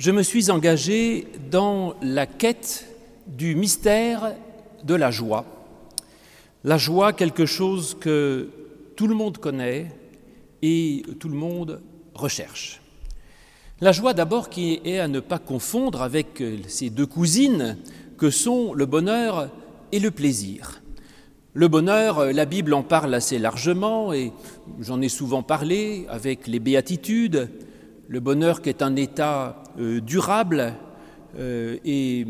je 0.00 0.10
me 0.12 0.22
suis 0.22 0.50
engagé 0.50 1.26
dans 1.50 1.92
la 2.00 2.24
quête 2.24 2.86
du 3.26 3.54
mystère 3.54 4.32
de 4.82 4.94
la 4.94 5.10
joie. 5.10 5.44
La 6.64 6.78
joie, 6.78 7.12
quelque 7.12 7.44
chose 7.44 7.98
que 8.00 8.48
tout 8.96 9.06
le 9.06 9.14
monde 9.14 9.36
connaît 9.36 9.92
et 10.62 11.02
tout 11.18 11.28
le 11.28 11.36
monde 11.36 11.82
recherche. 12.14 12.80
La 13.82 13.92
joie 13.92 14.14
d'abord 14.14 14.48
qui 14.48 14.80
est 14.86 15.00
à 15.00 15.06
ne 15.06 15.20
pas 15.20 15.38
confondre 15.38 16.00
avec 16.00 16.42
ces 16.66 16.88
deux 16.88 17.04
cousines 17.04 17.76
que 18.16 18.30
sont 18.30 18.72
le 18.72 18.86
bonheur 18.86 19.50
et 19.92 20.00
le 20.00 20.10
plaisir. 20.10 20.80
Le 21.52 21.68
bonheur, 21.68 22.32
la 22.32 22.46
Bible 22.46 22.72
en 22.72 22.82
parle 22.82 23.12
assez 23.12 23.38
largement 23.38 24.14
et 24.14 24.32
j'en 24.80 25.02
ai 25.02 25.10
souvent 25.10 25.42
parlé 25.42 26.06
avec 26.08 26.46
les 26.46 26.58
béatitudes, 26.58 27.50
le 28.08 28.20
bonheur 28.20 28.62
qui 28.62 28.70
est 28.70 28.80
un 28.80 28.96
état 28.96 29.59
durable 29.78 30.74
euh, 31.38 31.78
et, 31.84 32.26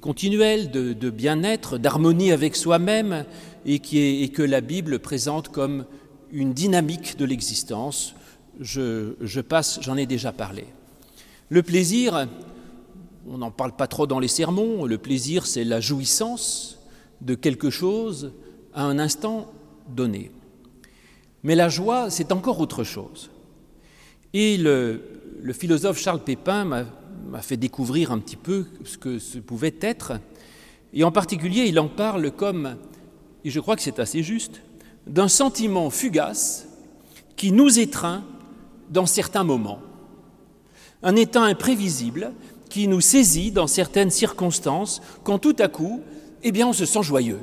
continuel 0.00 0.70
de, 0.70 1.10
bien-être, 1.10 1.78
d'harmonie 1.78 2.32
avec 2.32 2.56
soi-même, 2.56 3.24
et, 3.64 3.80
et, 4.22 4.28
que 4.28 4.42
la 4.42 4.60
Bible 4.60 4.98
présente 4.98 5.48
comme 5.48 5.86
une 6.30 6.52
dynamique 6.52 7.16
de 7.16 7.24
l'existence. 7.24 8.14
Je, 8.60 9.14
je 9.20 9.40
passe, 9.40 9.78
j'en 9.80 9.96
ai 9.96 10.06
déjà 10.06 10.32
parlé. 10.32 10.66
Le 11.48 11.62
plaisir, 11.62 12.26
on 13.28 13.38
n'en 13.38 13.50
parle 13.50 13.76
pas 13.76 13.86
trop 13.86 14.06
dans 14.06 14.18
les 14.18 14.28
sermons, 14.28 14.84
le 14.84 14.98
plaisir 14.98 15.46
c'est 15.46 15.64
la 15.64 15.80
jouissance 15.80 16.78
de 17.20 17.34
quelque 17.34 17.70
chose 17.70 18.32
à 18.74 18.84
un 18.84 18.98
instant 18.98 19.52
donné. 19.88 20.32
Mais 21.44 21.54
la 21.54 21.68
joie, 21.68 22.10
c'est 22.10 22.32
encore 22.32 22.60
autre 22.60 22.84
chose. 22.84 23.30
Et 24.32 24.56
le, 24.56 25.11
philosophe 25.52 25.98
Charles 25.98 26.22
Pépin 26.22 26.64
m'a 26.64 27.42
fait 27.42 27.56
découvrir 27.56 28.12
un 28.12 28.20
petit 28.20 28.36
peu 28.36 28.66
ce 28.84 28.96
que 28.96 29.18
ce 29.18 29.38
pouvait 29.38 29.74
être. 29.80 30.12
Et 30.92 31.02
en 31.02 31.10
particulier, 31.10 31.64
il 31.66 31.80
en 31.80 31.88
parle 31.88 32.30
comme, 32.30 32.76
et 33.44 33.50
je 33.50 33.58
crois 33.58 33.74
que 33.74 33.82
c'est 33.82 33.98
assez 33.98 34.22
juste, 34.22 34.62
d'un 35.08 35.26
sentiment 35.26 35.90
fugace 35.90 36.68
qui 37.34 37.50
nous 37.50 37.80
étreint 37.80 38.22
dans 38.90 39.06
certains 39.06 39.42
moments. 39.42 39.80
Un 41.02 41.16
état 41.16 41.42
imprévisible 41.42 42.32
qui 42.68 42.86
nous 42.86 43.00
saisit 43.00 43.50
dans 43.50 43.66
certaines 43.66 44.10
circonstances 44.10 45.02
quand 45.24 45.38
tout 45.38 45.56
à 45.58 45.66
coup, 45.66 46.02
eh 46.44 46.52
bien, 46.52 46.68
on 46.68 46.72
se 46.72 46.86
sent 46.86 47.02
joyeux. 47.02 47.40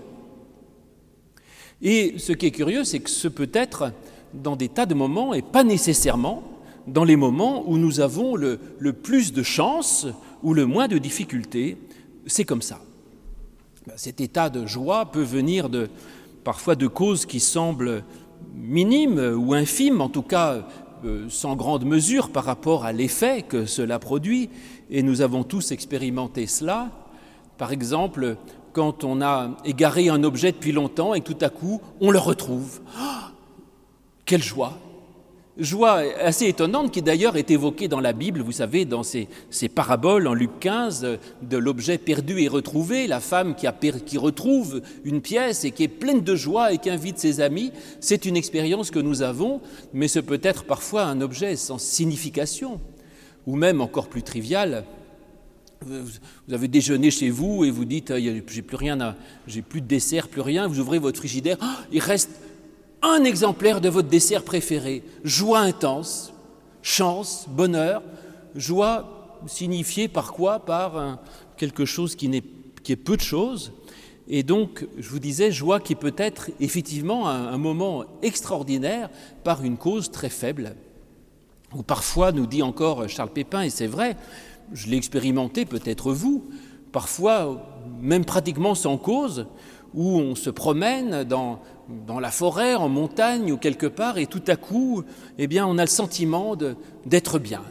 Et 1.81 2.16
ce 2.17 2.31
qui 2.31 2.45
est 2.45 2.52
curieux, 2.52 2.86
c'est 2.86 3.00
que 3.00 3.09
ce 3.09 3.28
peut 3.28 3.50
être 3.53 3.91
dans 4.34 4.56
des 4.56 4.69
tas 4.69 4.86
de 4.86 4.94
moments 4.94 5.34
et 5.34 5.41
pas 5.41 5.63
nécessairement 5.63 6.44
dans 6.92 7.04
les 7.04 7.16
moments 7.16 7.64
où 7.68 7.78
nous 7.78 8.00
avons 8.00 8.36
le, 8.36 8.58
plus 8.92 9.34
de 9.34 9.44
chance 9.44 10.08
ou 10.44 10.54
le 10.54 10.66
moins 10.66 10.88
de 10.88 10.98
difficultés. 10.98 11.78
C'est 12.26 12.46
comme 12.46 12.62
ça. 12.62 12.80
Ben, 13.88 13.94
cet 13.96 14.22
état 14.22 14.50
de 14.50 14.66
joie 14.66 15.06
peut 15.06 15.23
venir 15.23 15.70
parfois 16.44 16.76
de 16.76 16.88
causes 16.88 17.26
qui 17.26 17.40
semblent 17.40 18.04
minimes 18.56 19.34
ou 19.38 19.54
infimes, 19.54 20.02
en 20.02 20.09
tout 20.09 20.22
cas 20.22 20.68
euh, 21.06 21.28
sans 21.30 21.56
grande 21.56 21.86
mesure 21.86 22.30
par 22.30 22.44
rapport 22.44 22.86
à 22.86 22.92
l'effet 22.92 23.42
que 23.42 23.66
cela 23.66 24.00
produit, 24.00 24.50
et 24.90 25.03
nous 25.03 25.22
avons 25.22 25.44
tous 25.44 25.72
expérimenté 25.72 26.48
cela. 26.48 26.90
Par 27.58 27.72
exemple, 27.72 28.38
quand 28.74 29.03
on 29.03 29.22
a 29.22 29.58
égaré 29.66 30.09
un 30.09 30.24
objet 30.24 30.52
depuis 30.52 30.72
longtemps 30.72 31.14
et 31.14 31.22
tout 31.22 31.38
à 31.42 31.50
coup 31.50 31.81
on 32.02 32.12
le 32.12 32.20
retrouve. 32.20 32.81
Ah, 32.98 33.31
quelle 34.26 34.44
joie 34.44 34.78
joie 35.60 36.02
assez 36.20 36.48
étonnante 36.48 36.92
qui 36.92 37.02
d'ailleurs 37.02 37.38
est 37.38 37.52
évoquée 37.52 37.88
dans 37.88 38.00
la 38.00 38.14
Bible, 38.14 38.42
vous 38.42 38.52
savez, 38.52 38.86
dans 38.86 39.04
ces, 39.04 39.28
paraboles 39.74 40.28
en 40.28 40.34
Luc 40.34 40.60
15 40.60 41.20
de 41.42 41.58
l'objet 41.58 41.98
perdu 41.98 42.42
et 42.42 42.48
retrouvé, 42.48 43.08
la 43.08 43.20
femme 43.20 43.56
qui, 43.56 44.18
retrouve 44.18 44.82
une 45.04 45.22
pièce 45.22 45.66
et 45.66 45.72
qui 45.72 45.84
est 45.84 45.88
pleine 45.88 46.22
de 46.22 46.36
joie 46.36 46.74
et 46.74 46.78
qui 46.78 46.90
invite 46.90 47.19
ses 47.19 47.42
amis. 47.42 47.72
C'est 48.00 48.25
une 48.25 48.38
expérience 48.38 48.92
que 48.92 49.00
nous 49.00 49.22
avons, 49.22 49.62
mais 49.94 50.08
ce 50.08 50.19
peut 50.19 50.42
être 50.44 50.64
parfois 50.64 51.03
un 51.03 51.22
objet 51.22 51.56
sans 51.56 51.78
signification, 51.78 52.80
ou 53.46 53.56
même 53.56 53.81
encore 53.81 54.08
plus 54.08 54.24
trivial. 54.24 54.86
Vous 55.86 56.53
avez 56.53 56.68
déjeuné 56.68 57.09
chez 57.09 57.30
vous 57.30 57.64
et 57.64 57.72
vous 57.72 57.86
dites 57.86 58.14
j'ai 58.18 58.62
plus 58.62 58.75
rien, 58.75 59.16
j'ai 59.48 59.62
plus 59.62 59.80
de 59.80 59.88
dessert, 59.88 60.28
plus 60.28 60.42
rien. 60.42 60.68
Vous 60.68 60.80
ouvrez 60.80 61.00
votre 61.00 61.19
frigidaire, 61.19 61.58
oh, 61.62 61.84
il 61.92 62.02
reste 62.02 62.31
un 63.02 63.24
exemplaire 63.24 63.82
de 63.82 63.90
votre 63.90 64.10
dessert 64.10 64.44
préféré. 64.44 65.04
Joie 65.24 65.60
intense, 65.60 66.34
chance, 66.82 67.46
bonheur. 67.48 68.02
Joie 68.56 69.40
signifiée 69.48 70.08
par 70.08 70.34
quoi? 70.34 70.60
Par 70.60 71.20
quelque 71.58 71.86
chose 71.86 72.16
qui, 72.16 72.28
est, 72.36 72.44
qui 72.84 72.92
est 72.92 72.98
peu 72.98 73.16
de 73.16 73.22
choses. 73.22 73.74
Et 74.28 74.44
donc, 74.44 74.88
je 74.98 75.10
vous 75.10 75.20
disais, 75.20 75.52
joie 75.52 75.80
qui 75.80 75.96
peut 75.96 76.14
être 76.18 76.52
effectivement 76.60 77.28
un, 77.28 77.48
un 77.48 77.58
moment 77.58 78.06
extraordinaire 78.22 79.10
par 79.44 79.64
une 79.64 79.78
cause 79.78 80.12
très 80.12 80.30
faible. 80.30 80.76
Ou 81.76 81.84
parfois, 81.84 82.31
nous 82.31 82.46
dit 82.46 82.62
encore 82.62 83.08
Charles 83.10 83.31
Pépin, 83.31 83.62
et 83.64 83.70
c'est 83.70 83.88
vrai, 83.88 84.18
je 84.74 84.88
l'ai 84.88 84.98
expérimenté, 84.98 85.66
peut-être 85.66 86.12
vous, 86.12 86.48
parfois, 86.92 87.66
même 88.02 88.26
pratiquement 88.26 88.76
sans 88.76 88.98
cause, 88.98 89.48
où 89.94 90.19
on 90.19 90.35
se 90.35 90.50
promène 90.50 91.23
dans, 91.23 91.59
dans 92.07 92.19
la 92.19 92.31
forêt, 92.31 92.75
en 92.75 92.89
montagne 92.89 93.51
ou 93.51 93.57
quelque 93.57 93.88
part, 93.88 94.17
et 94.17 94.27
tout 94.27 94.44
à 94.47 94.55
coup, 94.55 95.03
eh 95.38 95.47
bien, 95.47 95.66
on 95.66 95.77
a 95.77 95.83
le 95.83 95.89
sentiment 95.89 96.55
d'être 97.05 97.39
bien, 97.39 97.63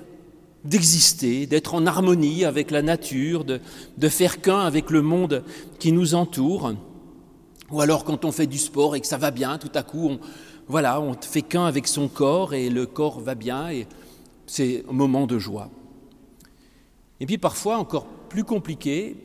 d'exister, 0.64 1.46
d'être 1.46 1.74
en 1.74 1.86
harmonie 1.86 2.44
avec 2.44 2.70
la 2.70 2.82
nature, 2.82 3.44
de, 3.44 3.60
faire 4.08 4.40
qu'un 4.40 4.60
avec 4.60 4.90
le 4.90 5.02
monde 5.02 5.44
qui 5.78 5.92
nous 5.92 6.14
entoure. 6.14 6.72
Ou 7.70 7.80
alors 7.80 8.04
quand 8.04 8.24
on 8.24 8.32
fait 8.32 8.46
du 8.46 8.58
sport 8.58 8.96
et 8.96 9.00
que 9.00 9.06
ça 9.06 9.18
va 9.18 9.30
bien, 9.30 9.58
tout 9.58 9.70
à 9.74 9.82
coup, 9.82 10.08
on, 10.08 10.20
voilà, 10.66 11.00
on 11.00 11.14
fait 11.14 11.42
qu'un 11.42 11.66
avec 11.66 11.86
son 11.86 12.08
corps 12.08 12.54
et 12.54 12.70
le 12.70 12.86
corps 12.86 13.20
va 13.20 13.34
bien 13.34 13.68
et 13.70 13.86
c'est 14.46 14.84
un 14.88 14.92
moment 14.92 15.26
de 15.26 15.38
joie. 15.38 15.70
Et 17.20 17.26
puis 17.26 17.38
parfois, 17.38 17.78
encore 17.78 18.06
plus 18.28 18.44
compliqué, 18.44 19.16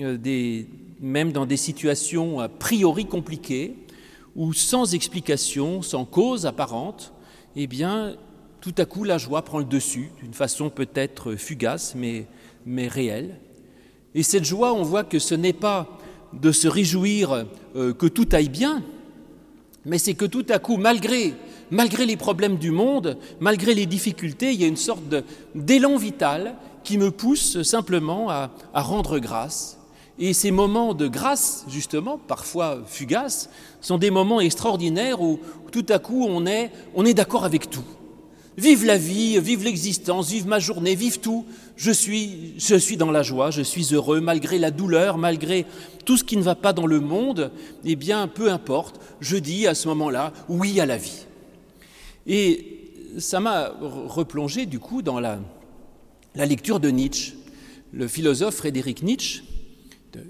euh, 0.00 0.16
des, 0.16 0.66
même 1.00 1.32
dans 1.32 1.46
des 1.46 1.56
situations 1.56 2.40
a 2.40 2.48
priori 2.48 3.06
compliquées, 3.06 3.74
où 4.36 4.52
sans 4.52 4.94
explication, 4.94 5.82
sans 5.82 6.04
cause 6.04 6.46
apparente, 6.46 7.12
eh 7.56 7.66
bien, 7.66 8.16
tout 8.60 8.74
à 8.78 8.84
coup, 8.84 9.04
la 9.04 9.18
joie 9.18 9.42
prend 9.42 9.58
le 9.58 9.64
dessus, 9.64 10.10
d'une 10.22 10.34
façon 10.34 10.70
peut-être 10.70 11.34
fugace, 11.34 11.94
mais, 11.96 12.26
réelle. 12.88 13.40
Et 14.14 14.22
cette 14.22 14.44
joie, 14.44 14.74
on 14.74 14.82
voit 14.82 15.04
que 15.04 15.18
ce 15.18 15.34
n'est 15.34 15.54
pas 15.54 15.98
de 16.32 16.52
se 16.52 16.68
réjouir 16.68 17.46
euh, 17.74 17.92
que 17.92 18.06
tout 18.06 18.28
aille 18.32 18.48
bien, 18.48 18.84
mais 19.84 19.98
c'est 19.98 20.14
que 20.14 20.26
tout 20.26 20.46
à 20.50 20.58
coup, 20.58 20.76
malgré, 20.76 21.34
les 21.70 22.16
problèmes 22.16 22.56
du 22.56 22.70
monde, 22.70 23.16
malgré 23.40 23.74
les 23.74 23.86
difficultés, 23.86 24.52
il 24.52 24.60
y 24.60 24.64
a 24.64 24.68
une 24.68 24.76
sorte 24.76 25.02
d'élan 25.54 25.96
vital 25.96 26.56
qui 26.84 26.98
me 26.98 27.10
pousse 27.10 27.62
simplement 27.62 28.30
à 28.30 28.50
rendre 28.74 29.18
grâce 29.18 29.79
et 30.20 30.34
ces 30.34 30.50
moments 30.50 30.92
de 30.92 31.08
grâce, 31.08 31.64
justement, 31.66 32.18
parfois 32.18 32.82
fugaces, 32.86 33.48
sont 33.80 33.96
des 33.96 34.10
moments 34.10 34.42
extraordinaires 34.42 35.22
où 35.22 35.40
tout 35.72 35.86
à 35.88 35.98
coup 35.98 36.26
on 36.28 36.44
est, 36.44 36.70
d'accord 37.14 37.44
avec 37.44 37.70
tout. 37.70 37.84
Vive 38.58 38.84
la 38.84 38.98
vie, 38.98 39.40
vive 39.40 39.64
l'existence, 39.64 40.28
vive 40.28 40.46
ma 40.46 40.58
journée, 40.58 40.94
vive 40.94 41.20
tout. 41.20 41.46
Je 41.74 41.90
suis, 41.90 42.96
dans 42.98 43.10
la 43.10 43.22
joie, 43.22 43.50
je 43.50 43.62
suis 43.62 43.94
heureux, 43.94 44.20
malgré 44.20 44.58
la 44.58 44.70
douleur, 44.70 45.16
malgré 45.16 45.64
tout 46.04 46.18
ce 46.18 46.24
qui 46.24 46.36
ne 46.36 46.42
va 46.42 46.54
pas 46.54 46.74
dans 46.74 46.86
le 46.86 47.00
monde. 47.00 47.50
Eh 47.86 47.96
bien, 47.96 48.28
peu 48.28 48.52
importe, 48.52 49.00
je 49.20 49.38
dis 49.38 49.66
à 49.66 49.74
ce 49.74 49.88
moment-là 49.88 50.34
oui 50.50 50.80
à 50.80 50.86
la 50.86 50.98
vie. 50.98 51.24
Et 52.26 52.92
ça 53.16 53.40
m'a 53.40 53.72
replongé 53.80 54.66
du 54.66 54.80
coup 54.80 55.00
dans 55.00 55.18
la, 55.18 55.38
la 56.34 56.44
lecture 56.44 56.78
de 56.78 56.90
Nietzsche. 56.90 57.36
Le 57.92 58.06
philosophe 58.06 58.56
Frédéric 58.56 59.02
Nietzsche, 59.02 59.42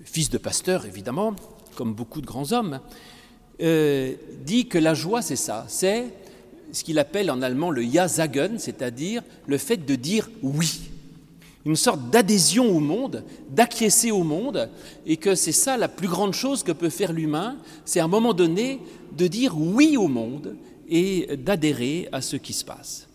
fils 0.05 0.31
de 0.31 0.39
pasteur 0.39 0.87
évidemment, 0.87 1.35
comme 1.75 1.95
beaucoup 1.95 2.21
de 2.21 2.27
grands 2.27 2.53
hommes, 2.53 2.81
euh, 3.61 4.15
dit 4.45 4.67
que 4.67 4.79
la 4.79 4.95
joie 4.95 5.23
c'est 5.23 5.37
ça, 5.37 5.65
c'est 5.69 6.07
ce 6.73 6.85
qu'il 6.85 6.99
appelle 6.99 7.31
en 7.31 7.43
allemand 7.43 7.71
le 7.71 7.83
Ja 7.83 8.09
sagen, 8.09 8.59
c'est-à-dire 8.59 9.23
le 9.47 9.59
fait 9.59 9.77
de 9.79 9.95
dire 9.95 10.31
oui, 10.43 10.91
une 11.67 11.77
sorte 11.77 12.11
d'adhésion 12.11 12.75
au 12.75 12.81
monde, 12.81 13.25
d'acquiescer 13.51 14.11
au 14.11 14.23
monde, 14.23 14.71
et 15.07 15.17
que 15.17 15.35
c'est 15.35 15.53
ça 15.53 15.77
la 15.77 15.89
plus 15.89 16.09
grande 16.09 16.33
chose 16.33 16.63
que 16.63 16.73
peut 16.73 16.89
faire 16.89 17.13
l'humain, 17.13 17.57
c'est 17.85 18.01
à 18.01 18.05
un 18.05 18.09
moment 18.09 18.33
donné 18.33 18.81
de 19.17 19.27
dire 19.27 19.59
oui 19.59 19.97
au 19.97 20.09
monde 20.09 20.57
et 20.89 21.37
d'adhérer 21.37 22.09
à 22.13 22.21
ce 22.21 22.37
qui 22.37 22.53
se 22.53 22.65
passe. 22.65 23.09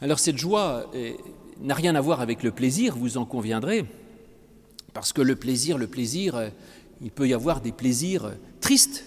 Alors 0.00 0.18
cette 0.18 0.38
joie 0.38 0.90
euh, 0.94 1.12
n'a 1.60 1.74
rien 1.74 1.94
à 1.94 2.00
voir 2.00 2.20
avec 2.20 2.42
le 2.42 2.52
plaisir, 2.52 2.96
vous 2.96 3.18
en 3.18 3.24
conviendrez. 3.24 3.84
Parce 4.92 5.12
que 5.12 5.22
le 5.22 5.36
plaisir, 5.36 5.78
le 5.78 5.86
plaisir, 5.86 6.36
euh, 6.36 6.48
il 7.02 7.10
peut 7.10 7.28
y 7.28 7.34
avoir 7.34 7.60
des 7.60 7.72
plaisirs 7.72 8.24
euh, 8.24 8.32
tristes. 8.60 9.04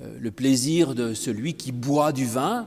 Euh, 0.00 0.16
le 0.20 0.30
plaisir 0.30 0.94
de 0.94 1.14
celui 1.14 1.54
qui 1.54 1.72
boit 1.72 2.12
du 2.12 2.26
vin 2.26 2.66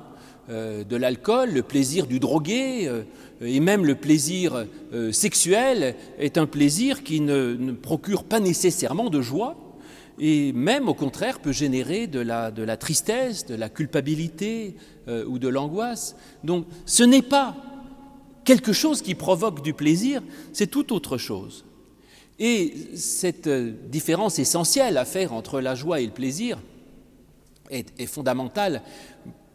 de 0.49 0.97
l'alcool, 0.97 1.51
le 1.51 1.63
plaisir 1.63 2.05
du 2.05 2.19
drogué, 2.19 2.91
et 3.39 3.59
même 3.61 3.85
le 3.85 3.95
plaisir 3.95 4.65
sexuel 5.13 5.95
est 6.19 6.37
un 6.37 6.47
plaisir 6.47 7.03
qui 7.03 7.21
ne, 7.21 7.71
procure 7.71 8.25
pas 8.25 8.41
nécessairement 8.41 9.09
de 9.09 9.21
joie, 9.21 9.55
et 10.19 10.51
même 10.51 10.89
au 10.89 10.93
contraire 10.93 11.39
peut 11.39 11.53
générer 11.53 12.07
de 12.07 12.19
la 12.19 12.75
tristesse, 12.75 13.45
de 13.45 13.55
la 13.55 13.69
culpabilité 13.69 14.75
ou 15.07 15.39
de 15.39 15.47
l'angoisse. 15.47 16.17
Donc 16.43 16.65
ce 16.85 17.03
n'est 17.03 17.21
pas 17.21 17.55
quelque 18.43 18.73
chose 18.73 19.01
qui 19.01 19.15
provoque 19.15 19.61
du 19.63 19.73
plaisir, 19.73 20.21
c'est 20.51 20.67
tout 20.67 20.91
autre 20.91 21.17
chose. 21.17 21.63
Et 22.45 22.73
cette 22.97 23.47
différence 23.89 24.37
essentielle 24.37 24.97
à 24.97 25.05
faire 25.05 25.31
entre 25.31 25.61
la 25.61 25.75
joie 25.75 26.01
et 26.01 26.05
le 26.05 26.11
plaisir 26.11 26.59
est, 27.69 28.05
fondamentale 28.05 28.81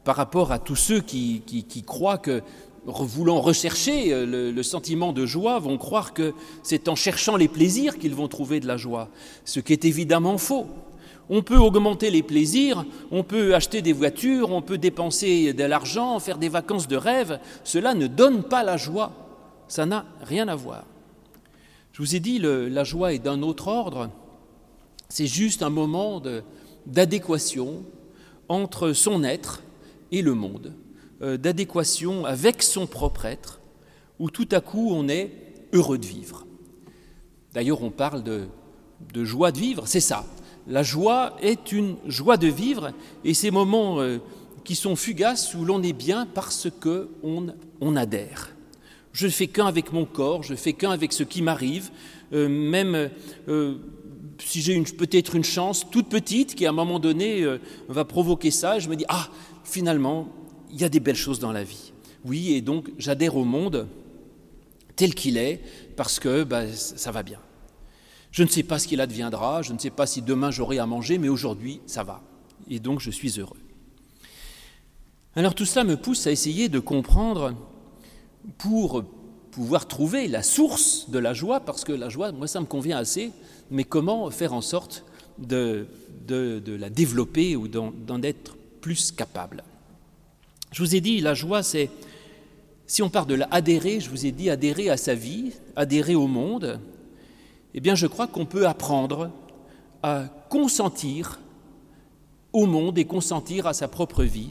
par 0.04 0.16
rapport 0.16 0.52
à 0.52 0.58
tous 0.58 0.74
ceux 0.74 1.02
qui, 1.02 1.42
croient 1.86 2.16
que, 2.16 2.40
voulant 2.86 3.42
rechercher 3.42 4.14
euh, 4.14 4.50
le, 4.50 4.62
sentiment 4.62 5.12
de 5.12 5.26
joie, 5.26 5.58
vont 5.58 5.76
croire 5.76 6.14
que 6.14 6.32
c'est 6.62 6.88
en 6.88 6.94
cherchant 6.94 7.36
les 7.36 7.46
plaisirs 7.46 7.98
qu'ils 7.98 8.14
vont 8.14 8.26
trouver 8.26 8.58
de 8.58 8.66
la 8.66 8.78
joie, 8.78 9.10
ce 9.44 9.60
qui 9.60 9.74
est 9.74 9.84
évidemment 9.84 10.38
faux. 10.38 10.66
On 11.28 11.42
peut 11.42 11.58
augmenter 11.58 12.10
les 12.10 12.22
plaisirs, 12.22 12.86
on 13.10 13.22
peut 13.22 13.54
acheter 13.54 13.82
des 13.82 13.92
voitures, 13.92 14.50
on 14.50 14.62
peut 14.62 14.78
dépenser 14.78 15.52
de 15.52 15.64
l'argent, 15.64 16.18
faire 16.20 16.38
des 16.38 16.48
vacances 16.48 16.88
de 16.88 16.96
rêve. 16.96 17.38
Cela 17.64 17.92
ne 17.92 18.06
donne 18.06 18.44
pas 18.44 18.64
la 18.64 18.78
joie. 18.78 19.12
Ça 19.68 19.84
n'a 19.84 20.06
rien 20.22 20.48
à 20.48 20.54
voir. 20.54 20.86
Je 21.98 22.04
vous 22.04 22.14
ai 22.14 22.20
dit, 22.20 22.38
la 22.38 22.84
joie 22.84 23.12
est 23.12 23.18
d'un 23.18 23.42
autre 23.42 23.66
ordre. 23.66 24.08
C'est 25.08 25.26
juste 25.26 25.64
un 25.64 25.68
moment 25.68 26.22
d'adéquation 26.86 27.82
entre 28.48 28.92
son 28.92 29.24
être 29.24 29.64
et 30.12 30.22
le 30.22 30.34
monde, 30.34 30.74
euh, 31.22 31.36
d'adéquation 31.36 32.24
avec 32.24 32.62
son 32.62 32.86
propre 32.86 33.24
être, 33.24 33.60
où 34.20 34.30
tout 34.30 34.46
à 34.52 34.60
coup 34.60 34.92
on 34.92 35.08
est 35.08 35.32
heureux 35.72 35.98
de 35.98 36.06
vivre. 36.06 36.46
D'ailleurs, 37.52 37.82
on 37.82 37.90
parle 37.90 38.22
de, 38.22 38.46
joie 39.24 39.50
de 39.50 39.58
vivre, 39.58 39.88
c'est 39.88 39.98
ça. 39.98 40.24
La 40.68 40.84
joie 40.84 41.36
est 41.42 41.72
une 41.72 41.96
joie 42.06 42.36
de 42.36 42.46
vivre, 42.46 42.92
et 43.24 43.34
ces 43.34 43.50
moments 43.50 43.98
euh, 43.98 44.18
qui 44.62 44.76
sont 44.76 44.94
fugaces 44.94 45.52
où 45.52 45.64
l'on 45.64 45.82
est 45.82 45.92
bien 45.92 46.26
parce 46.26 46.68
qu'on 46.80 47.48
on 47.80 47.96
adhère. 47.96 48.54
Je 49.12 49.26
ne 49.26 49.32
fais 49.32 49.46
qu'un 49.46 49.66
avec 49.66 49.92
mon 49.92 50.04
corps, 50.04 50.42
je 50.42 50.52
ne 50.52 50.56
fais 50.56 50.72
qu'un 50.72 50.90
avec 50.90 51.12
ce 51.12 51.22
qui 51.22 51.42
m'arrive, 51.42 51.90
euh, 52.32 52.48
même 52.48 53.10
si 54.44 54.60
j'ai 54.60 54.80
peut-être 54.82 55.34
une 55.34 55.44
chance 55.44 55.86
toute 55.90 56.08
petite 56.08 56.54
qui 56.54 56.66
à 56.66 56.70
un 56.70 56.72
moment 56.72 56.98
donné 56.98 57.42
euh, 57.42 57.58
va 57.88 58.04
provoquer 58.04 58.50
ça, 58.50 58.78
je 58.78 58.88
me 58.88 58.96
dis, 58.96 59.04
ah, 59.08 59.28
finalement, 59.64 60.28
il 60.70 60.80
y 60.80 60.84
a 60.84 60.88
des 60.88 61.00
belles 61.00 61.16
choses 61.16 61.38
dans 61.38 61.52
la 61.52 61.64
vie. 61.64 61.92
Oui, 62.24 62.52
et 62.52 62.60
donc 62.60 62.90
j'adhère 62.98 63.36
au 63.36 63.44
monde 63.44 63.88
tel 64.96 65.14
qu'il 65.14 65.36
est, 65.36 65.60
parce 65.96 66.18
que 66.18 66.44
bah, 66.44 66.66
ça 66.72 67.10
va 67.10 67.22
bien. 67.22 67.38
Je 68.30 68.42
ne 68.42 68.48
sais 68.48 68.62
pas 68.62 68.78
ce 68.78 68.86
qu'il 68.86 69.00
adviendra, 69.00 69.62
je 69.62 69.72
ne 69.72 69.78
sais 69.78 69.90
pas 69.90 70.06
si 70.06 70.22
demain 70.22 70.50
j'aurai 70.50 70.78
à 70.78 70.86
manger, 70.86 71.18
mais 71.18 71.28
aujourd'hui, 71.28 71.80
ça 71.86 72.02
va. 72.02 72.22
Et 72.68 72.80
donc 72.80 73.00
je 73.00 73.10
suis 73.10 73.38
heureux. 73.38 73.56
Alors 75.34 75.54
tout 75.54 75.64
cela 75.64 75.84
me 75.84 75.96
pousse 75.96 76.26
à 76.26 76.32
essayer 76.32 76.68
de 76.68 76.78
comprendre 76.78 77.54
pour 78.56 79.04
pouvoir 79.50 79.86
trouver 79.86 80.28
la 80.28 80.42
source 80.42 81.10
de 81.10 81.18
la 81.18 81.34
joie, 81.34 81.60
parce 81.60 81.84
que 81.84 81.92
la 81.92 82.08
joie, 82.08 82.32
moi, 82.32 82.46
ça 82.46 82.60
me 82.60 82.66
convient 82.66 82.98
assez, 82.98 83.32
mais 83.70 83.84
comment 83.84 84.30
faire 84.30 84.54
en 84.54 84.60
sorte 84.60 85.04
de, 85.38 85.86
de, 86.26 86.76
la 86.78 86.90
développer 86.90 87.56
ou 87.56 87.68
d'en 87.68 88.22
être 88.22 88.56
plus 88.80 89.12
capable? 89.12 89.62
Je 90.72 90.82
vous 90.82 90.94
ai 90.94 91.00
dit, 91.00 91.20
la 91.20 91.34
joie, 91.34 91.62
c'est, 91.62 91.90
si 92.86 93.02
on 93.02 93.10
part 93.10 93.26
de 93.26 93.34
l'adhérer, 93.34 94.00
je 94.00 94.10
vous 94.10 94.26
ai 94.26 94.32
dit 94.32 94.50
adhérer 94.50 94.90
à 94.90 94.96
sa 94.96 95.14
vie, 95.14 95.52
adhérer 95.76 96.14
au 96.14 96.26
monde, 96.26 96.80
eh 97.74 97.80
bien 97.80 97.94
je 97.94 98.06
crois 98.06 98.26
qu'on 98.26 98.46
peut 98.46 98.66
apprendre 98.66 99.30
à 100.02 100.24
consentir 100.48 101.38
au 102.52 102.66
monde 102.66 102.98
et 102.98 103.04
consentir 103.04 103.66
à 103.66 103.74
sa 103.74 103.88
propre 103.88 104.24
vie. 104.24 104.50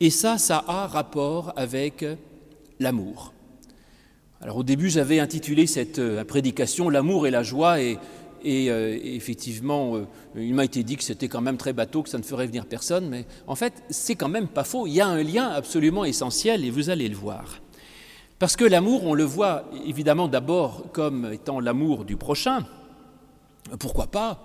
Et 0.00 0.10
ça, 0.10 0.38
ça 0.38 0.64
a 0.66 0.86
rapport 0.86 1.52
avec 1.56 2.04
l'amour. 2.80 3.32
Alors 4.40 4.56
au 4.56 4.62
début, 4.62 4.88
j'avais 4.88 5.20
intitulé 5.20 5.66
cette 5.66 5.98
euh, 5.98 6.24
prédication 6.24 6.88
L'amour 6.88 7.26
et 7.26 7.30
la 7.30 7.42
joie, 7.42 7.80
et 7.80 7.98
euh, 8.44 8.98
effectivement, 9.02 9.96
euh, 9.96 10.06
il 10.34 10.54
m'a 10.54 10.64
été 10.64 10.82
dit 10.82 10.96
que 10.96 11.04
c'était 11.04 11.28
quand 11.28 11.42
même 11.42 11.58
très 11.58 11.74
bateau, 11.74 12.02
que 12.02 12.08
ça 12.08 12.16
ne 12.16 12.22
ferait 12.22 12.46
venir 12.46 12.64
personne, 12.64 13.06
mais 13.08 13.26
en 13.46 13.54
fait, 13.54 13.74
c'est 13.90 14.14
quand 14.14 14.30
même 14.30 14.48
pas 14.48 14.64
faux. 14.64 14.86
Il 14.86 14.94
y 14.94 15.00
a 15.02 15.06
un 15.06 15.22
lien 15.22 15.48
absolument 15.48 16.06
essentiel 16.06 16.64
et 16.64 16.70
vous 16.70 16.88
allez 16.88 17.08
le 17.08 17.16
voir. 17.16 17.60
Parce 18.38 18.56
que 18.56 18.64
l'amour, 18.64 19.04
on 19.04 19.12
le 19.12 19.24
voit 19.24 19.64
évidemment 19.86 20.26
d'abord 20.26 20.86
comme 20.92 21.30
étant 21.30 21.60
l'amour 21.60 22.06
du 22.06 22.16
prochain. 22.16 22.64
Pourquoi 23.78 24.06
pas 24.06 24.42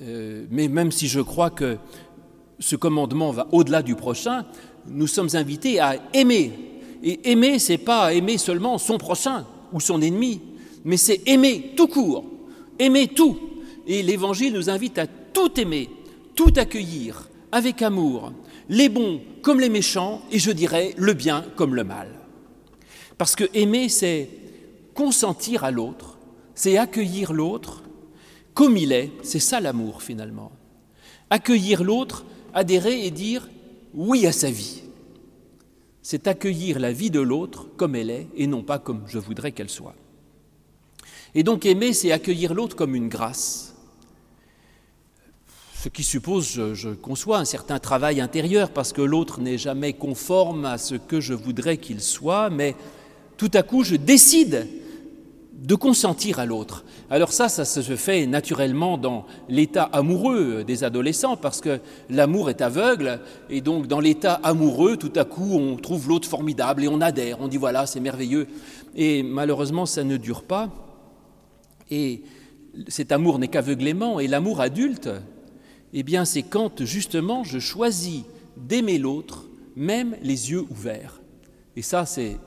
Mais 0.00 0.68
même 0.68 0.90
si 0.90 1.08
je 1.08 1.20
crois 1.20 1.50
que 1.50 1.76
ce 2.58 2.74
commandement 2.74 3.30
va 3.30 3.46
au-delà 3.52 3.82
du 3.82 3.94
prochain, 3.94 4.46
nous 4.86 5.06
sommes 5.06 5.28
invités 5.34 5.78
à 5.78 5.96
aimer. 6.14 6.77
Et 7.02 7.30
aimer, 7.30 7.58
c'est 7.58 7.78
pas 7.78 8.12
aimer 8.12 8.38
seulement 8.38 8.78
son 8.78 8.98
prochain 8.98 9.46
ou 9.72 9.80
son 9.80 10.00
ennemi, 10.00 10.40
mais 10.84 10.96
c'est 10.96 11.22
aimer 11.26 11.72
tout 11.76 11.88
court 11.88 12.24
aimer 12.78 13.08
tout. 13.08 13.38
Et 13.86 14.02
l'Évangile 14.02 14.52
nous 14.52 14.70
invite 14.70 14.98
à 14.98 15.06
tout 15.06 15.58
aimer, 15.60 15.88
tout 16.34 16.52
accueillir 16.56 17.28
avec 17.52 17.82
amour, 17.82 18.32
les 18.68 18.88
bons 18.88 19.20
comme 19.42 19.60
les 19.60 19.68
méchants, 19.68 20.22
et 20.30 20.38
je 20.38 20.50
dirais 20.50 20.94
le 20.96 21.14
bien 21.14 21.44
comme 21.56 21.74
le 21.74 21.84
mal. 21.84 22.08
Parce 23.16 23.34
que 23.34 23.44
aimer, 23.54 23.88
c'est 23.88 24.28
consentir 24.94 25.64
à 25.64 25.70
l'autre, 25.70 26.18
c'est 26.54 26.76
accueillir 26.76 27.32
l'autre 27.32 27.82
comme 28.54 28.76
il 28.76 28.92
est, 28.92 29.12
c'est 29.22 29.38
ça 29.38 29.60
l'amour 29.60 30.02
finalement. 30.02 30.50
Accueillir 31.30 31.84
l'autre, 31.84 32.24
adhérer 32.52 33.06
et 33.06 33.10
dire 33.10 33.48
oui 33.94 34.26
à 34.26 34.32
sa 34.32 34.50
vie. 34.50 34.82
C'est 36.10 36.26
accueillir 36.26 36.78
la 36.78 36.90
vie 36.90 37.10
de 37.10 37.20
l'autre 37.20 37.66
comme 37.76 37.94
elle 37.94 38.08
est 38.08 38.28
et 38.34 38.46
non 38.46 38.62
pas 38.62 38.78
comme 38.78 39.02
je 39.08 39.18
voudrais 39.18 39.52
qu'elle 39.52 39.68
soit. 39.68 39.94
Et 41.34 41.42
donc 41.42 41.66
aimer, 41.66 41.92
c'est 41.92 42.12
accueillir 42.12 42.54
l'autre 42.54 42.74
comme 42.74 42.94
une 42.94 43.10
grâce. 43.10 43.74
Ce 45.74 45.90
qui 45.90 46.02
suppose, 46.02 46.72
je, 46.72 46.88
conçois, 46.94 47.36
un 47.36 47.44
certain 47.44 47.78
travail 47.78 48.22
intérieur, 48.22 48.70
parce 48.70 48.94
que 48.94 49.02
l'autre 49.02 49.42
n'est 49.42 49.58
jamais 49.58 49.92
conforme 49.92 50.64
à 50.64 50.78
ce 50.78 50.94
que 50.94 51.20
je 51.20 51.34
voudrais 51.34 51.76
qu'il 51.76 52.00
soit, 52.00 52.48
mais 52.48 52.74
tout 53.36 53.50
à 53.52 53.62
coup, 53.62 53.84
je 53.84 53.96
décide 53.96 54.66
de 55.58 55.74
consentir 55.74 56.38
à 56.38 56.46
l'autre. 56.46 56.84
Alors 57.10 57.32
ça, 57.32 57.48
ça 57.48 57.64
se 57.64 57.96
fait 57.96 58.26
naturellement 58.26 58.96
dans 58.96 59.26
l'état 59.48 59.84
amoureux 59.84 60.62
des 60.64 60.84
adolescents, 60.84 61.36
parce 61.36 61.60
que 61.60 61.80
l'amour 62.08 62.48
est 62.48 62.62
aveugle, 62.62 63.20
et 63.50 63.60
donc 63.60 63.88
dans 63.88 63.98
l'état 63.98 64.34
amoureux, 64.44 64.96
tout 64.96 65.12
à 65.16 65.24
coup, 65.24 65.54
on 65.54 65.76
trouve 65.76 66.08
l'autre 66.08 66.28
formidable 66.28 66.84
et 66.84 66.88
on 66.88 67.00
adhère, 67.00 67.40
on 67.40 67.48
dit 67.48 67.56
voilà, 67.56 67.86
c'est 67.86 67.98
merveilleux. 68.00 68.46
Et 68.94 69.24
malheureusement, 69.24 69.84
ça 69.84 70.04
ne 70.04 70.16
dure 70.16 70.44
pas. 70.44 70.70
Et 71.90 72.22
cet 72.86 73.10
amour 73.10 73.40
n'est 73.40 73.48
qu'aveuglément, 73.48 74.20
et 74.20 74.28
l'amour 74.28 74.60
adulte, 74.60 75.10
eh 75.92 76.02
bien 76.04 76.24
c'est 76.24 76.42
quand 76.42 76.84
justement 76.84 77.42
je 77.42 77.58
choisis 77.58 78.22
d'aimer 78.56 78.98
l'autre, 78.98 79.46
même 79.74 80.16
les 80.22 80.52
yeux 80.52 80.64
ouverts. 80.70 81.20
Et 81.74 81.82
ça, 81.82 82.06
c'est 82.06 82.38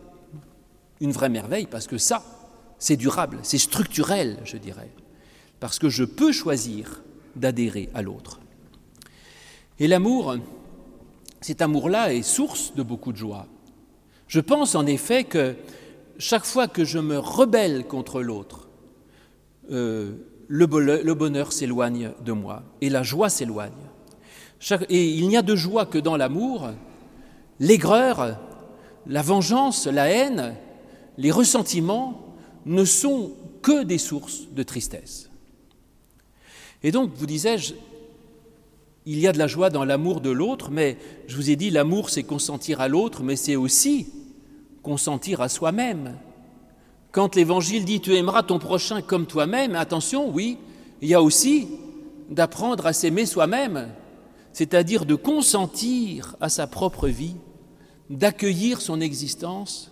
une 1.01 1.12
vraie 1.12 1.30
merveille, 1.30 1.68
parce 1.70 1.88
que 1.88 1.98
ça, 1.98 2.24
c'est 2.82 2.98
durable, 2.98 3.38
c'est 3.44 3.60
structurel, 3.60 4.40
je 4.44 4.58
dirais, 4.58 4.90
parce 5.60 5.78
que 5.78 5.88
je 5.88 6.04
peux 6.04 6.32
choisir 6.32 7.04
d'adhérer 7.36 7.90
à 7.94 8.02
l'autre. 8.02 8.40
Et 9.78 9.88
l'amour, 9.88 10.36
cet 11.42 11.62
amour-là 11.62 12.12
est 12.12 12.24
source 12.24 12.74
de 12.74 12.82
beaucoup 12.82 13.12
de 13.12 13.18
joie. 13.18 13.46
Je 14.28 14.40
pense 14.40 14.74
en 14.74 14.88
effet 14.88 15.26
que 15.26 15.56
chaque 16.18 16.44
fois 16.44 16.68
que 16.68 16.84
je 16.84 16.98
me 16.98 17.20
rebelle 17.20 17.86
contre 17.86 18.24
l'autre, 18.24 18.68
euh, 19.72 20.14
le 20.48 20.66
bonheur, 20.66 21.54
s'éloigne 21.54 22.14
de 22.26 22.32
moi 22.32 22.64
et 22.82 22.90
la 22.90 23.04
joie 23.04 23.30
s'éloigne. 23.30 23.72
Et 24.90 25.08
il 25.08 25.28
n'y 25.28 25.38
a 25.38 25.44
de 25.44 25.56
joie 25.56 25.86
que 25.86 26.00
dans 26.00 26.18
l'amour. 26.18 26.72
L'aigreur, 27.60 28.40
la 29.06 29.22
vengeance, 29.22 29.86
la 29.86 30.10
haine, 30.10 30.56
les 31.20 31.30
ressentiments 31.30 32.31
ne 32.65 32.86
sont 32.86 33.34
que 33.62 33.84
des 33.84 33.98
sources 33.98 34.48
de 34.51 34.63
tristesse. 34.63 35.30
Et 36.84 36.91
donc, 36.91 37.12
vous 37.15 37.25
disais-je, 37.25 37.74
il 39.06 39.20
y 39.20 39.27
a 39.27 39.32
de 39.32 39.38
la 39.38 39.48
joie 39.48 39.70
dans 39.70 39.86
l'amour 39.86 40.22
de 40.22 40.30
l'autre, 40.30 40.70
mais 40.72 40.98
je 41.27 41.36
vous 41.36 41.50
ai 41.50 41.56
dit, 41.56 41.70
l'amour, 41.70 42.10
c'est 42.10 42.24
consentir 42.24 42.82
à 42.82 42.88
l'autre, 42.88 43.24
mais 43.24 43.36
c'est 43.36 43.56
aussi 43.56 44.08
consentir 44.84 45.41
à 45.41 45.50
soi-même. 45.50 46.18
Quand 47.12 47.36
l'Évangile 47.36 47.86
dit 47.86 48.00
tu 48.00 48.15
aimeras 48.15 48.44
ton 48.44 48.58
prochain 48.58 49.01
comme 49.01 49.25
toi-même, 49.25 49.75
attention, 49.75 50.30
oui, 50.30 50.58
il 51.01 51.10
y 51.10 51.13
a 51.13 51.22
aussi 51.22 51.68
d'apprendre 52.30 52.86
à 52.86 52.94
s'aimer 52.94 53.25
soi-même, 53.25 53.89
c'est-à-dire 54.53 55.06
de 55.06 55.15
consentir 55.15 56.36
à 56.39 56.50
sa 56.50 56.68
propre 56.68 57.08
vie, 57.08 57.36
d'accueillir 58.10 58.82
son 58.82 59.01
existence 59.01 59.90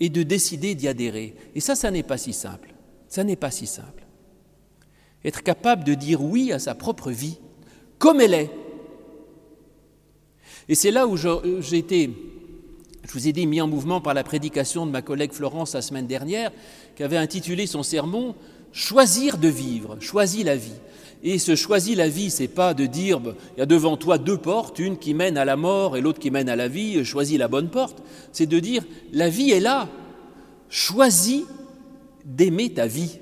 et 0.00 0.08
de 0.08 0.22
décider 0.22 0.74
d'y 0.74 0.88
adhérer. 0.88 1.34
Et 1.54 1.60
ça, 1.60 1.74
ça 1.74 1.90
n'est 1.90 2.02
pas 2.02 2.18
si 2.18 2.32
simple. 2.32 2.74
Ça 3.08 3.24
n'est 3.24 3.36
pas 3.36 3.50
si 3.50 3.66
simple. 3.66 4.06
Être 5.24 5.42
capable 5.42 5.84
de 5.84 5.94
dire 5.94 6.22
oui 6.22 6.52
à 6.52 6.58
sa 6.58 6.74
propre 6.74 7.10
vie, 7.10 7.38
comme 7.98 8.20
elle 8.20 8.34
est. 8.34 8.50
Et 10.68 10.74
c'est 10.74 10.90
là 10.90 11.06
où 11.06 11.16
j'ai 11.16 11.78
été, 11.78 12.10
je 13.06 13.12
vous 13.12 13.26
ai 13.26 13.32
dit, 13.32 13.46
mis 13.46 13.60
en 13.60 13.66
mouvement 13.66 14.00
par 14.00 14.14
la 14.14 14.22
prédication 14.22 14.86
de 14.86 14.90
ma 14.90 15.02
collègue 15.02 15.32
Florence 15.32 15.74
la 15.74 15.82
semaine 15.82 16.06
dernière, 16.06 16.52
qui 16.94 17.02
avait 17.02 17.16
intitulé 17.16 17.66
son 17.66 17.82
sermon 17.82 18.34
Choisir 18.70 19.38
de 19.38 19.48
vivre, 19.48 19.96
choisis 19.98 20.44
la 20.44 20.54
vie. 20.54 20.74
Et 21.22 21.38
ce 21.38 21.56
choisis 21.56 21.96
la 21.96 22.08
vie, 22.08 22.30
c'est 22.30 22.48
pas 22.48 22.74
de 22.74 22.86
dire 22.86 23.20
il 23.56 23.60
y 23.60 23.62
a 23.62 23.66
devant 23.66 23.96
toi 23.96 24.18
deux 24.18 24.36
portes, 24.36 24.78
une 24.78 24.98
qui 24.98 25.14
mène 25.14 25.36
à 25.36 25.44
la 25.44 25.56
mort 25.56 25.96
et 25.96 26.00
l'autre 26.00 26.20
qui 26.20 26.30
mène 26.30 26.48
à 26.48 26.56
la 26.56 26.68
vie, 26.68 27.04
choisis 27.04 27.38
la 27.38 27.48
bonne 27.48 27.70
porte. 27.70 28.02
C'est 28.32 28.46
de 28.46 28.60
dire 28.60 28.84
la 29.12 29.28
vie 29.28 29.50
est 29.50 29.60
là. 29.60 29.88
Choisis 30.68 31.44
d'aimer 32.24 32.72
ta 32.72 32.86
vie. 32.86 33.18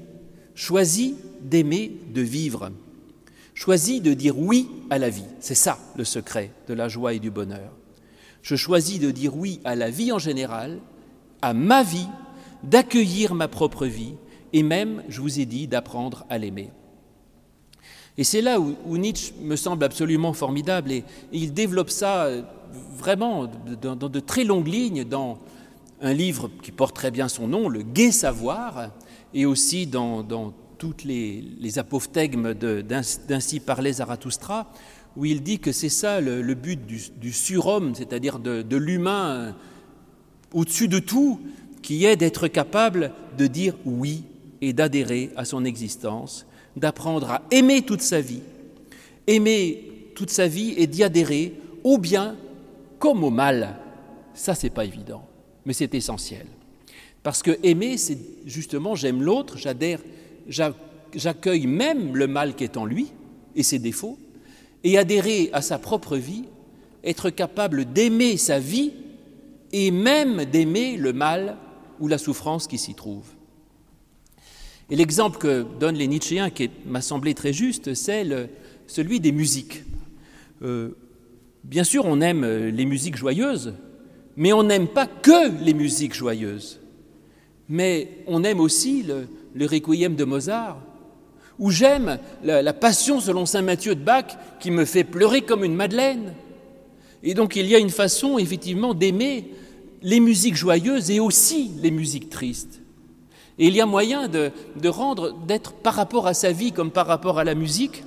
Choisis 0.54 1.14
d'aimer 1.40 1.92
de 2.12 2.20
vivre. 2.20 2.70
Choisis 3.54 4.02
de 4.02 4.12
dire 4.12 4.38
oui 4.38 4.68
à 4.90 4.98
la 4.98 5.08
vie. 5.08 5.24
C'est 5.40 5.54
ça 5.54 5.78
le 5.96 6.04
secret 6.04 6.50
de 6.68 6.74
la 6.74 6.88
joie 6.88 7.14
et 7.14 7.18
du 7.18 7.30
bonheur. 7.30 7.72
Je 8.42 8.56
choisis 8.56 9.00
de 9.00 9.10
dire 9.10 9.36
oui 9.36 9.60
à 9.64 9.74
la 9.74 9.90
vie 9.90 10.12
en 10.12 10.18
général, 10.18 10.78
à 11.40 11.54
ma 11.54 11.82
vie, 11.82 12.08
d'accueillir 12.62 13.34
ma 13.34 13.48
propre 13.48 13.86
vie 13.86 14.14
et 14.52 14.62
même, 14.62 15.02
je 15.08 15.20
vous 15.20 15.40
ai 15.40 15.46
dit, 15.46 15.66
d'apprendre 15.66 16.24
à 16.28 16.38
l'aimer. 16.38 16.70
Et 18.18 18.24
c'est 18.24 18.40
là 18.40 18.58
où, 18.58 18.96
Nietzsche 18.96 19.34
me 19.42 19.56
semble 19.56 19.84
absolument 19.84 20.32
formidable, 20.32 20.90
et, 20.92 21.04
il 21.32 21.52
développe 21.52 21.90
ça 21.90 22.24
euh, 22.24 22.42
vraiment 22.96 23.48
dans, 23.82 23.96
de 23.96 24.20
très 24.20 24.44
longues 24.44 24.68
lignes 24.68 25.04
dans 25.04 25.38
un 26.00 26.12
livre 26.12 26.50
qui 26.62 26.72
porte 26.72 26.94
très 26.94 27.10
bien 27.10 27.28
son 27.28 27.48
nom, 27.48 27.68
Le 27.68 27.82
Gai 27.82 28.12
Savoir, 28.12 28.90
et 29.34 29.44
aussi 29.44 29.86
dans, 29.86 30.22
dans 30.22 30.54
toutes 30.78 31.04
les, 31.04 31.78
apophthegmes 31.78 32.54
d'Ainsi 32.54 33.60
parlait 33.60 33.92
Zarathustra, 33.92 34.72
où 35.16 35.24
il 35.24 35.42
dit 35.42 35.58
que 35.58 35.72
c'est 35.72 35.88
ça 35.88 36.20
le, 36.20 36.54
but 36.54 36.80
du, 36.86 37.32
surhomme, 37.32 37.94
c'est-à-dire 37.94 38.38
de, 38.38 38.62
de 38.62 38.76
l'humain 38.76 39.28
euh, 39.28 39.52
au-dessus 40.52 40.88
de 40.88 40.98
tout, 40.98 41.40
qui 41.82 42.04
est 42.06 42.16
d'être 42.16 42.48
capable 42.48 43.12
de 43.36 43.46
dire 43.46 43.74
oui 43.84 44.24
et 44.60 44.72
d'adhérer 44.72 45.30
à 45.36 45.44
son 45.44 45.64
existence 45.64 46.46
d'apprendre 46.76 47.30
à 47.30 47.42
aimer 47.50 47.82
toute 47.82 48.02
sa 48.02 48.20
vie, 48.20 48.42
aimer 49.26 50.10
toute 50.14 50.30
sa 50.30 50.46
vie 50.46 50.74
et 50.76 50.86
d'y 50.86 51.02
adhérer 51.02 51.54
au 51.82 51.98
bien 51.98 52.36
comme 52.98 53.24
au 53.24 53.30
mal. 53.30 53.76
Ça, 54.34 54.54
c'est 54.54 54.70
pas 54.70 54.84
évident, 54.84 55.26
mais 55.64 55.72
c'est 55.72 55.94
essentiel. 55.94 56.46
Parce 57.22 57.42
que 57.42 57.58
aimer, 57.62 57.96
c'est 57.96 58.18
justement 58.44 58.94
j'aime 58.94 59.22
l'autre, 59.22 59.58
j'adhère, 59.58 60.00
j'accueille 61.14 61.66
même 61.66 62.14
le 62.14 62.26
mal 62.26 62.54
qui 62.54 62.64
est 62.64 62.76
en 62.76 62.84
lui 62.84 63.12
et 63.56 63.62
ses 63.62 63.78
défauts, 63.78 64.18
et 64.84 64.98
adhérer 64.98 65.50
à 65.52 65.62
sa 65.62 65.78
propre 65.78 66.16
vie, 66.16 66.44
être 67.02 67.30
capable 67.30 67.84
d'aimer 67.86 68.36
sa 68.36 68.58
vie 68.58 68.92
et 69.72 69.90
même 69.90 70.44
d'aimer 70.44 70.96
le 70.96 71.12
mal 71.12 71.56
ou 71.98 72.08
la 72.08 72.18
souffrance 72.18 72.66
qui 72.66 72.78
s'y 72.78 72.94
trouve. 72.94 73.35
Et 74.90 74.96
l'exemple 74.96 75.38
que 75.38 75.66
donnent 75.80 75.96
les 75.96 76.06
Nietzschéens, 76.06 76.50
qui 76.50 76.70
m'a 76.86 77.00
semblé 77.00 77.34
très 77.34 77.52
juste, 77.52 77.94
c'est 77.94 78.24
celui 78.86 79.18
des 79.18 79.32
musiques. 79.32 79.82
Euh, 80.62 80.90
bien 81.64 81.82
sûr, 81.82 82.04
on 82.06 82.20
aime 82.20 82.44
les 82.44 82.84
musiques 82.84 83.16
joyeuses, 83.16 83.74
mais 84.36 84.52
on 84.52 84.62
n'aime 84.62 84.86
pas 84.86 85.06
que 85.06 85.64
les 85.64 85.74
musiques 85.74 86.14
joyeuses. 86.14 86.80
Mais 87.68 88.18
on 88.28 88.44
aime 88.44 88.60
aussi 88.60 89.02
le, 89.02 89.66
requiem 89.66 90.14
de 90.14 90.24
Mozart, 90.24 90.80
ou 91.58 91.70
j'aime 91.70 92.18
la, 92.44 92.62
la, 92.62 92.72
passion 92.72 93.18
selon 93.18 93.44
Saint 93.44 93.62
Matthieu 93.62 93.94
de 93.94 94.04
Bach 94.04 94.36
qui 94.60 94.70
me 94.70 94.84
fait 94.84 95.04
pleurer 95.04 95.40
comme 95.42 95.64
une 95.64 95.74
madeleine. 95.74 96.34
Et 97.24 97.34
donc 97.34 97.56
il 97.56 97.66
y 97.66 97.74
a 97.74 97.78
une 97.78 97.90
façon 97.90 98.38
effectivement 98.38 98.94
d'aimer 98.94 99.50
les 100.02 100.20
musiques 100.20 100.54
joyeuses 100.54 101.10
et 101.10 101.18
aussi 101.18 101.72
les 101.82 101.90
musiques 101.90 102.30
tristes. 102.30 102.80
Et 103.58 103.68
il 103.68 103.74
y 103.74 103.80
a 103.80 103.86
moyen 103.86 104.28
de, 104.28 104.52
rendre, 104.88 105.32
d'être 105.46 105.72
par 105.72 105.94
rapport 105.94 106.26
à 106.26 106.34
sa 106.34 106.52
vie 106.52 106.72
comme 106.72 106.90
par 106.90 107.06
rapport 107.06 107.38
à 107.38 107.44
la 107.44 107.54
musique, 107.54 108.04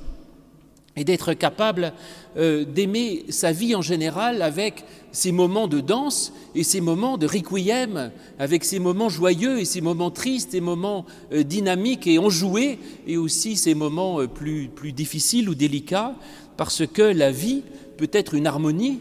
et 0.95 1.05
d'être 1.05 1.33
capable 1.33 1.93
euh, 2.37 2.65
d'aimer 2.65 3.25
sa 3.29 3.53
vie 3.53 3.73
en 3.73 3.81
général 3.81 4.41
avec 4.41 4.83
ses 5.11 5.31
moments 5.31 5.67
de 5.67 5.79
danse 5.79 6.33
et 6.55 6.63
ses 6.63 6.81
moments 6.81 7.17
de 7.17 7.25
requiem, 7.25 8.11
avec 8.37 8.65
ses 8.65 8.79
moments 8.79 9.07
joyeux 9.07 9.59
et 9.59 9.65
ses 9.65 9.81
moments 9.81 10.11
tristes, 10.11 10.51
ses 10.51 10.61
moments 10.61 11.05
euh, 11.31 11.43
dynamiques 11.43 12.05
et 12.05 12.19
enjoués, 12.19 12.79
et 13.07 13.15
aussi 13.15 13.55
ses 13.55 13.75
moments 13.75 14.19
euh, 14.19 14.27
plus, 14.27 14.67
plus 14.67 14.91
difficiles 14.91 15.49
ou 15.49 15.55
délicats, 15.55 16.15
parce 16.57 16.85
que 16.85 17.03
la 17.03 17.31
vie 17.31 17.63
peut 17.97 18.09
être 18.11 18.33
une 18.33 18.47
harmonie 18.47 18.99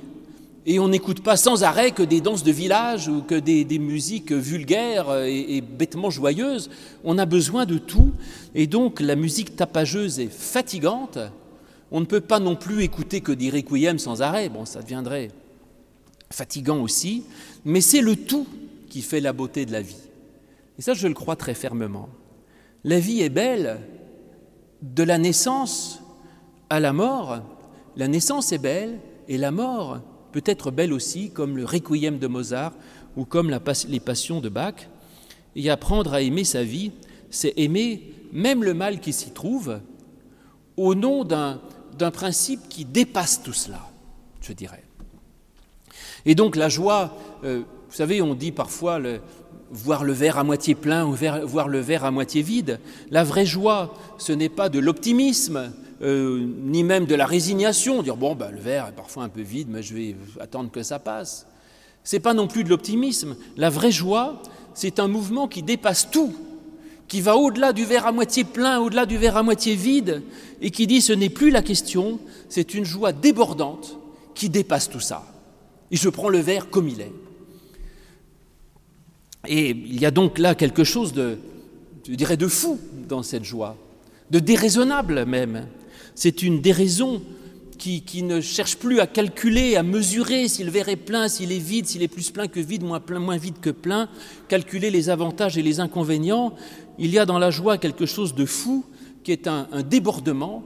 et 0.70 0.78
on 0.78 0.88
n'écoute 0.88 1.22
pas 1.22 1.38
sans 1.38 1.64
arrêt 1.64 1.92
que 1.92 2.02
des 2.02 2.20
danses 2.20 2.42
de 2.42 2.52
village 2.52 3.08
ou 3.08 3.22
que 3.22 3.34
des, 3.34 3.78
musiques 3.78 4.32
vulgaires 4.32 5.24
et, 5.24 5.62
bêtement 5.62 6.10
joyeuses. 6.10 6.68
On 7.04 7.16
a 7.16 7.24
besoin 7.24 7.64
de 7.64 7.78
tout. 7.78 8.12
Et 8.54 8.66
donc 8.66 9.00
la 9.00 9.16
musique 9.16 9.56
tapageuse 9.56 10.20
est 10.20 10.30
fatigante. 10.30 11.18
On 11.90 12.00
ne 12.00 12.04
peut 12.04 12.20
pas 12.20 12.38
non 12.38 12.54
plus 12.54 12.82
écouter 12.82 13.22
que 13.22 13.32
des 13.32 13.48
requiem 13.48 13.98
sans 13.98 14.20
arrêt. 14.20 14.50
Bon, 14.50 14.66
ça 14.66 14.82
deviendrait 14.82 15.30
fatigant 16.28 16.82
aussi. 16.82 17.24
Mais 17.64 17.80
c'est 17.80 18.02
le 18.02 18.14
tout 18.14 18.46
qui 18.90 19.00
fait 19.00 19.20
la 19.20 19.32
beauté 19.32 19.64
de 19.64 19.72
la 19.72 19.80
vie. 19.80 19.96
Et 20.78 20.82
ça, 20.82 20.92
je 20.92 21.08
le 21.08 21.14
crois 21.14 21.36
très 21.36 21.54
fermement. 21.54 22.10
La 22.84 23.00
vie 23.00 23.22
est 23.22 23.30
belle 23.30 23.80
de 24.82 25.02
la 25.02 25.16
naissance 25.16 26.02
à 26.68 26.78
la 26.78 26.92
mort. 26.92 27.38
La 27.96 28.06
naissance 28.06 28.52
est 28.52 28.58
belle 28.58 28.98
et 29.28 29.38
la 29.38 29.50
mort 29.50 30.02
peut 30.32 30.42
être 30.44 30.70
belle 30.70 30.92
aussi, 30.92 31.30
comme 31.30 31.56
le 31.56 31.64
Requiem 31.64 32.18
de 32.18 32.26
Mozart 32.26 32.72
ou 33.16 33.24
comme 33.24 33.50
les 33.88 34.00
Passions 34.00 34.40
de 34.40 34.48
Bach. 34.48 34.74
Et 35.56 35.70
apprendre 35.70 36.14
à 36.14 36.20
aimer 36.20 36.44
sa 36.44 36.62
vie, 36.62 36.92
c'est 37.30 37.54
aimer 37.56 38.12
même 38.32 38.62
le 38.62 38.74
mal 38.74 39.00
qui 39.00 39.12
s'y 39.12 39.30
trouve, 39.30 39.80
au 40.76 40.94
nom 40.94 41.24
d'un 41.24 42.10
principe 42.12 42.68
qui 42.68 42.84
dépasse 42.84 43.42
tout 43.42 43.52
cela, 43.52 43.88
je 44.40 44.52
dirais. 44.52 44.84
Et 46.24 46.34
donc 46.34 46.56
la 46.56 46.68
joie, 46.68 47.16
euh, 47.44 47.62
vous 47.88 47.94
savez, 47.94 48.22
on 48.22 48.34
dit 48.34 48.52
parfois 48.52 49.00
voir 49.70 50.04
le 50.04 50.12
verre 50.12 50.38
à 50.38 50.44
moitié 50.44 50.74
plein 50.74 51.06
ou 51.06 51.16
voir 51.46 51.68
le 51.68 51.80
verre 51.80 52.04
à 52.04 52.10
moitié 52.10 52.42
vide. 52.42 52.80
La 53.10 53.24
vraie 53.24 53.46
joie, 53.46 53.94
ce 54.18 54.32
n'est 54.32 54.48
pas 54.48 54.68
de 54.68 54.78
l'optimisme, 54.78 55.72
euh, 56.00 56.46
ni 56.62 56.84
même 56.84 57.06
de 57.06 57.14
la 57.14 57.26
résignation, 57.26 58.02
dire 58.02 58.16
bon, 58.16 58.34
ben, 58.34 58.50
le 58.50 58.60
verre 58.60 58.88
est 58.88 58.92
parfois 58.96 59.24
un 59.24 59.28
peu 59.28 59.40
vide, 59.40 59.68
mais 59.70 59.82
je 59.82 59.94
vais 59.94 60.16
attendre 60.40 60.70
que 60.70 60.82
ça 60.82 60.98
passe. 60.98 61.46
C'est 62.04 62.20
pas 62.20 62.34
non 62.34 62.46
plus 62.46 62.64
de 62.64 62.68
l'optimisme. 62.68 63.36
La 63.56 63.70
vraie 63.70 63.90
joie, 63.90 64.42
c'est 64.74 65.00
un 65.00 65.08
mouvement 65.08 65.48
qui 65.48 65.62
dépasse 65.62 66.10
tout, 66.10 66.34
qui 67.08 67.20
va 67.20 67.36
au-delà 67.36 67.72
du 67.72 67.84
verre 67.84 68.06
à 68.06 68.12
moitié 68.12 68.44
plein, 68.44 68.78
au-delà 68.78 69.06
du 69.06 69.18
verre 69.18 69.36
à 69.36 69.42
moitié 69.42 69.74
vide, 69.74 70.22
et 70.60 70.70
qui 70.70 70.86
dit 70.86 71.00
ce 71.00 71.12
n'est 71.12 71.30
plus 71.30 71.50
la 71.50 71.62
question, 71.62 72.20
c'est 72.48 72.74
une 72.74 72.84
joie 72.84 73.12
débordante 73.12 73.98
qui 74.34 74.48
dépasse 74.48 74.88
tout 74.88 75.00
ça. 75.00 75.26
Et 75.90 75.96
je 75.96 76.08
prends 76.08 76.28
le 76.28 76.38
verre 76.38 76.70
comme 76.70 76.88
il 76.88 77.00
est. 77.00 77.12
Et 79.46 79.70
il 79.70 79.98
y 79.98 80.06
a 80.06 80.10
donc 80.10 80.38
là 80.38 80.54
quelque 80.54 80.84
chose 80.84 81.12
de, 81.12 81.38
je 82.06 82.14
dirais, 82.14 82.36
de 82.36 82.46
fou 82.46 82.78
dans 83.08 83.22
cette 83.22 83.44
joie, 83.44 83.76
de 84.30 84.38
déraisonnable 84.38 85.24
même. 85.24 85.66
C'est 86.20 86.42
une 86.42 86.60
déraison 86.60 87.22
qui, 87.78 88.24
ne 88.24 88.40
cherche 88.40 88.76
plus 88.76 88.98
à 88.98 89.06
calculer, 89.06 89.76
à 89.76 89.84
mesurer 89.84 90.48
si 90.48 90.64
le 90.64 90.70
verre 90.72 90.88
plein, 91.06 91.28
s'il 91.28 91.52
est 91.52 91.60
vide, 91.60 91.86
s'il 91.86 92.02
est 92.02 92.08
plus 92.08 92.32
plein 92.32 92.48
que 92.48 92.58
vide, 92.58 92.82
moins, 92.82 92.98
plein, 92.98 93.20
moins 93.20 93.36
vide 93.36 93.60
que 93.60 93.70
plein, 93.70 94.08
calculer 94.48 94.90
les 94.90 95.10
avantages 95.10 95.58
et 95.58 95.62
les 95.62 95.78
inconvénients. 95.78 96.56
Il 96.98 97.12
y 97.12 97.20
a 97.20 97.24
dans 97.24 97.38
la 97.38 97.52
joie 97.52 97.78
quelque 97.78 98.04
chose 98.04 98.34
de 98.34 98.44
fou 98.46 98.84
qui 99.22 99.30
est 99.30 99.46
un, 99.46 99.68
débordement. 99.88 100.64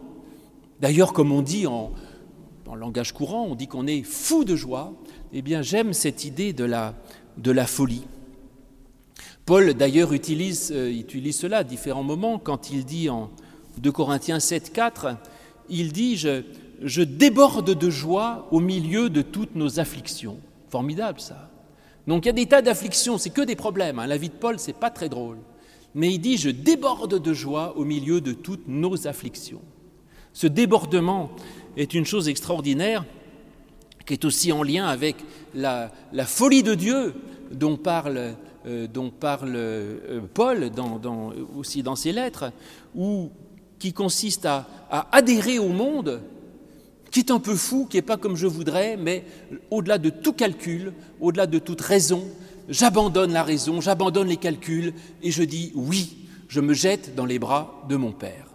D'ailleurs, 0.80 1.12
comme 1.12 1.32
on 1.32 1.42
dit 1.42 1.66
en, 1.66 1.92
langage 2.74 3.12
courant, 3.12 3.46
on 3.46 3.54
dit 3.54 3.66
qu'on 3.66 3.86
est 3.86 4.04
fou 4.04 4.46
de 4.46 4.56
joie. 4.56 4.94
Eh 5.34 5.42
bien, 5.42 5.60
j'aime 5.60 5.92
cette 5.92 6.24
idée 6.24 6.54
de 6.54 6.64
la, 6.64 6.94
de 7.36 7.50
la 7.50 7.66
folie. 7.66 8.04
Paul, 9.44 9.74
d'ailleurs, 9.74 10.14
utilise, 10.14 10.72
euh, 10.74 10.90
utilise 10.90 11.36
cela 11.36 11.58
à 11.58 11.64
différents 11.64 12.04
moments 12.04 12.38
quand 12.38 12.70
il 12.70 12.86
dit 12.86 13.10
en 13.10 13.28
2 13.78 13.92
Corinthiens 13.92 14.40
7, 14.40 14.72
4, 14.72 15.16
il 15.72 15.92
dit 15.92 16.16
je, 16.16 17.02
déborde 17.02 17.74
de 17.74 17.90
joie 17.90 18.46
au 18.50 18.60
milieu 18.60 19.10
de 19.10 19.22
toutes 19.22 19.56
nos 19.56 19.80
afflictions. 19.80 20.38
Formidable 20.68 21.20
ça. 21.20 21.50
Donc 22.06 22.24
il 22.24 22.28
y 22.28 22.30
a 22.30 22.34
des 22.34 22.46
tas 22.46 22.62
d'afflictions, 22.62 23.18
c'est 23.18 23.30
que 23.30 23.42
des 23.42 23.56
problèmes. 23.56 23.98
Hein. 23.98 24.06
La 24.06 24.16
vie 24.16 24.28
de 24.28 24.34
Paul, 24.34 24.58
c'est 24.58 24.72
pas 24.72 24.90
très 24.90 25.08
drôle. 25.08 25.38
Mais 25.94 26.12
il 26.12 26.18
dit 26.18 26.36
je 26.36 26.50
déborde 26.50 27.20
de 27.20 27.32
joie 27.32 27.76
au 27.76 27.84
milieu 27.84 28.20
de 28.20 28.32
toutes 28.32 28.68
nos 28.68 29.06
afflictions. 29.06 29.62
Ce 30.32 30.46
débordement 30.46 31.30
est 31.76 31.94
une 31.94 32.06
chose 32.06 32.28
extraordinaire 32.28 33.04
qui 34.06 34.14
est 34.14 34.24
aussi 34.24 34.52
en 34.52 34.62
lien 34.62 34.86
avec 34.86 35.16
la, 35.54 35.90
folie 36.26 36.62
de 36.62 36.74
Dieu 36.74 37.14
dont 37.52 37.76
parle, 37.76 38.18
euh, 38.18 38.34
euh, 38.66 40.20
Paul 40.34 40.70
aussi 41.56 41.82
dans 41.82 41.96
ses 41.96 42.12
lettres, 42.12 42.52
ou 42.94 43.30
qui 43.82 43.92
consiste 43.92 44.46
à, 44.46 44.68
adhérer 45.10 45.58
au 45.58 45.70
monde 45.70 46.20
qui 47.10 47.18
est 47.18 47.32
un 47.32 47.40
peu 47.40 47.56
fou, 47.56 47.88
qui 47.90 47.96
n'est 47.96 48.02
pas 48.02 48.16
comme 48.16 48.36
je 48.36 48.46
voudrais, 48.46 48.96
mais 48.96 49.24
au-delà 49.72 49.98
de 49.98 50.08
tout 50.08 50.32
calcul, 50.32 50.92
au-delà 51.20 51.48
de 51.48 51.58
toute 51.58 51.80
raison, 51.80 52.22
j'abandonne 52.68 53.32
la 53.32 53.42
raison, 53.42 53.80
j'abandonne 53.80 54.28
les 54.28 54.36
calculs 54.36 54.94
et 55.20 55.32
je 55.32 55.42
dis 55.42 55.72
oui, 55.74 56.16
je 56.46 56.60
me 56.60 56.74
jette 56.74 57.16
dans 57.16 57.26
les 57.26 57.40
bras 57.40 57.84
de 57.88 57.96
mon 57.96 58.12
Père. 58.12 58.46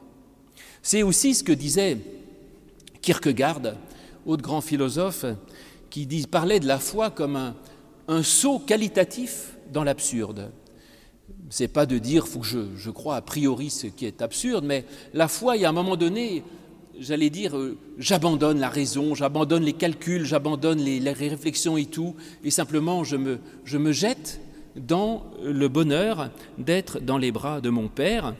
C'est 0.81 1.03
aussi 1.03 1.35
ce 1.35 1.43
que 1.43 1.51
disait 1.51 1.97
Kierkegaard, 3.01 3.73
autre 4.25 4.43
grand 4.43 4.61
philosophe, 4.61 5.25
qui 5.89 6.07
parlait 6.31 6.61
de 6.61 6.67
la 6.67 6.79
foi 6.79 7.09
comme 7.09 7.35
un, 7.35 7.53
un 8.07 8.23
saut 8.23 8.59
qualitatif 8.59 9.57
dans 9.73 9.83
l'absurde. 9.83 10.51
C'est 11.49 11.67
pas 11.67 11.85
de 11.85 11.97
dire 11.97 12.27
faut 12.27 12.39
que 12.39 12.45
je, 12.45 12.59
je, 12.77 12.89
crois 12.89 13.15
a 13.15 13.21
priori 13.21 13.69
ce 13.69 13.87
qui 13.87 14.05
est 14.05 14.21
absurde, 14.21 14.65
mais 14.65 14.85
la 15.13 15.27
foi, 15.27 15.55
il 15.55 15.61
y 15.61 15.65
a 15.65 15.69
un 15.69 15.73
moment 15.73 15.95
donné, 15.95 16.43
j'allais 16.99 17.29
dire, 17.29 17.57
euh, 17.57 17.77
j'abandonne 17.97 18.59
la 18.59 18.69
raison, 18.69 19.15
j'abandonne 19.15 19.63
les 19.63 19.73
calculs, 19.73 20.25
j'abandonne 20.25 20.79
les, 20.79 20.99
les, 20.99 21.11
réflexions 21.11 21.77
et 21.77 21.85
tout, 21.85 22.15
et 22.43 22.51
simplement 22.51 23.03
je 23.03 23.15
me, 23.15 23.39
je 23.63 23.77
me 23.77 23.91
jette 23.91 24.41
dans 24.75 25.25
le 25.43 25.67
bonheur 25.67 26.29
d'être 26.57 26.99
dans 26.99 27.17
les 27.17 27.31
bras 27.31 27.61
de 27.61 27.69
mon 27.69 27.87
Père, 27.87 28.35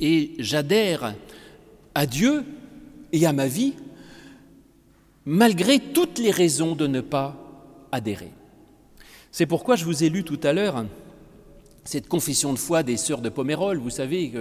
et 0.00 0.32
j'adhère 0.38 1.14
à 1.94 2.06
Dieu 2.06 2.44
et 3.12 3.26
à 3.26 3.32
ma 3.32 3.46
vie, 3.46 3.74
malgré 5.24 5.78
toutes 5.80 6.18
les 6.18 6.30
raisons 6.30 6.74
de 6.74 6.86
ne 6.86 7.00
pas 7.00 7.36
adhérer. 7.92 8.30
C'est 9.32 9.46
pourquoi 9.46 9.76
je 9.76 9.84
vous 9.84 10.04
ai 10.04 10.08
lu 10.08 10.24
tout 10.24 10.40
à 10.42 10.52
l'heure 10.52 10.86
cette 11.86 12.08
confession 12.08 12.52
de 12.52 12.58
foi 12.58 12.82
des 12.82 12.96
sœurs 12.96 13.22
de 13.22 13.28
Pomérol, 13.28 13.78
vous 13.78 13.90
savez, 13.90 14.32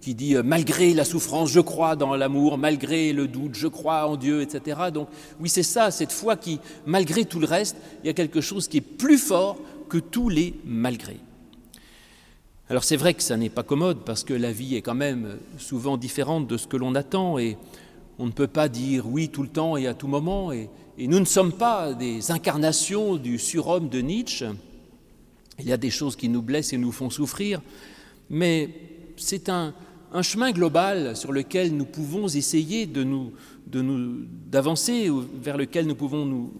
qui 0.00 0.14
dit 0.14 0.34
euh, 0.36 0.42
malgré 0.42 0.94
la 0.94 1.04
souffrance, 1.04 1.50
je 1.50 1.60
crois 1.60 1.96
dans 1.96 2.16
l'amour, 2.16 2.58
malgré 2.58 3.12
le 3.12 3.28
doute, 3.28 3.54
je 3.54 3.68
crois 3.68 4.06
en 4.06 4.16
Dieu, 4.16 4.42
etc. 4.42 4.80
Donc 4.92 5.08
oui, 5.40 5.48
c'est 5.48 5.62
ça, 5.62 5.90
cette 5.90 6.12
foi 6.12 6.36
qui, 6.36 6.60
malgré 6.86 7.24
tout 7.24 7.38
le 7.38 7.46
reste, 7.46 7.76
il 8.02 8.06
y 8.06 8.10
a 8.10 8.14
quelque 8.14 8.40
chose 8.40 8.68
qui 8.68 8.78
est 8.78 8.80
plus 8.80 9.18
fort 9.18 9.58
que 9.88 9.98
tous 9.98 10.28
les 10.28 10.54
malgré. 10.64 11.18
Alors 12.68 12.84
c'est 12.84 12.96
vrai 12.96 13.12
que 13.12 13.22
ça 13.22 13.36
n'est 13.36 13.50
pas 13.50 13.62
commode 13.62 13.98
parce 14.04 14.24
que 14.24 14.32
la 14.32 14.50
vie 14.50 14.76
est 14.76 14.82
quand 14.82 14.94
même 14.94 15.36
souvent 15.58 15.98
différente 15.98 16.46
de 16.46 16.56
ce 16.56 16.66
que 16.66 16.78
l'on 16.78 16.94
attend 16.94 17.38
et 17.38 17.58
on 18.18 18.26
ne 18.26 18.32
peut 18.32 18.46
pas 18.46 18.68
dire 18.68 19.06
oui 19.06 19.28
tout 19.28 19.42
le 19.42 19.48
temps 19.48 19.76
et 19.76 19.86
à 19.86 19.94
tout 19.94 20.06
moment 20.06 20.52
et 20.52 20.70
nous 20.98 21.20
ne 21.20 21.26
sommes 21.26 21.52
pas 21.52 21.92
des 21.92 22.30
incarnations 22.30 23.16
du 23.16 23.38
surhomme 23.38 23.90
de 23.90 24.00
Nietzsche. 24.00 24.46
Il 25.58 25.66
y 25.68 25.72
a 25.72 25.76
des 25.76 25.90
choses 25.90 26.16
qui 26.16 26.28
nous 26.28 26.42
blessent 26.42 26.72
et 26.72 26.78
nous 26.78 26.92
font 26.92 27.10
souffrir, 27.10 27.60
mais 28.30 28.70
c'est 29.16 29.48
un, 29.48 29.74
chemin 30.22 30.50
global 30.52 31.16
sur 31.16 31.32
lequel 31.32 31.74
nous 31.76 31.84
pouvons 31.84 32.28
essayer 32.28 32.86
de 32.86 33.02
nous, 33.02 33.32
d'avancer, 33.66 35.10
vers 35.40 35.56
lequel 35.56 35.86
nous 35.86 35.94
pouvons 35.94 36.24
nous, 36.24 36.52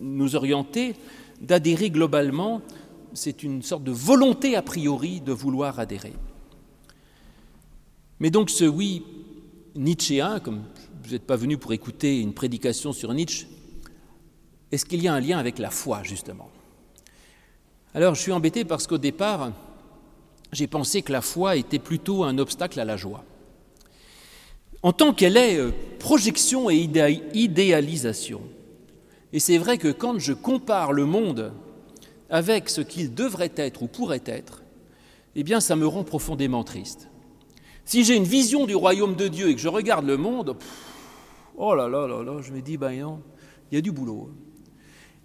nous 0.00 0.36
orienter, 0.36 0.94
d'adhérer 1.40 1.90
globalement. 1.90 2.62
C'est 3.12 3.42
une 3.42 3.62
sorte 3.62 3.84
de 3.84 3.90
volonté 3.90 4.56
a 4.56 4.62
priori 4.62 5.20
de 5.20 5.32
vouloir 5.32 5.78
adhérer. 5.78 6.12
Mais 8.20 8.30
donc 8.30 8.50
ce 8.50 8.64
oui 8.64 9.02
nietzschéen, 9.74 10.40
comme 10.40 10.62
vous 11.04 11.12
n'êtes 11.12 11.26
pas 11.26 11.36
venu 11.36 11.56
pour 11.56 11.72
écouter 11.72 12.20
une 12.20 12.34
prédication 12.34 12.92
sur 12.92 13.12
Nietzsche, 13.14 13.46
est-ce 14.70 14.84
qu'il 14.84 15.02
y 15.02 15.08
a 15.08 15.14
un 15.14 15.20
lien 15.20 15.38
avec 15.38 15.58
la 15.58 15.70
foi, 15.70 16.02
justement? 16.02 16.50
Alors 17.92 18.14
je 18.14 18.20
suis 18.20 18.32
embêté 18.32 18.64
parce 18.64 18.86
qu'au 18.86 18.98
départ, 18.98 19.50
j'ai 20.52 20.68
pensé 20.68 21.02
que 21.02 21.12
la 21.12 21.20
foi 21.20 21.56
était 21.56 21.80
plutôt 21.80 22.22
un 22.22 22.38
obstacle 22.38 22.78
à 22.78 22.84
la 22.84 22.96
joie. 22.96 23.24
En 24.82 24.92
tant 24.92 25.12
qu'elle 25.12 25.36
est 25.36 25.58
euh, 25.58 25.72
projection 25.98 26.70
et 26.70 26.88
idéalisation. 27.34 28.42
Et 29.32 29.40
c'est 29.40 29.58
vrai 29.58 29.76
que 29.76 29.88
quand 29.88 30.18
je 30.18 30.32
compare 30.32 30.92
le 30.92 31.04
monde 31.04 31.52
avec 32.30 32.68
ce 32.68 32.80
qu'il 32.80 33.12
devrait 33.12 33.52
être 33.56 33.82
ou 33.82 33.88
pourrait 33.88 34.22
être, 34.24 34.62
eh 35.34 35.42
bien 35.42 35.60
ça 35.60 35.74
me 35.74 35.86
rend 35.86 36.04
profondément 36.04 36.64
triste. 36.64 37.08
Si 37.84 38.04
j'ai 38.04 38.16
une 38.16 38.24
vision 38.24 38.66
du 38.66 38.74
royaume 38.76 39.16
de 39.16 39.26
Dieu 39.26 39.48
et 39.48 39.54
que 39.54 39.60
je 39.60 39.68
regarde 39.68 40.06
le 40.06 40.16
monde, 40.16 40.56
oh 41.56 41.74
là 41.74 41.88
là 41.88 42.06
là 42.06 42.22
là, 42.22 42.40
je 42.40 42.52
me 42.52 42.60
dis, 42.60 42.76
ben 42.76 42.98
non, 43.00 43.20
il 43.70 43.74
y 43.74 43.78
a 43.78 43.80
du 43.80 43.90
boulot. 43.90 44.30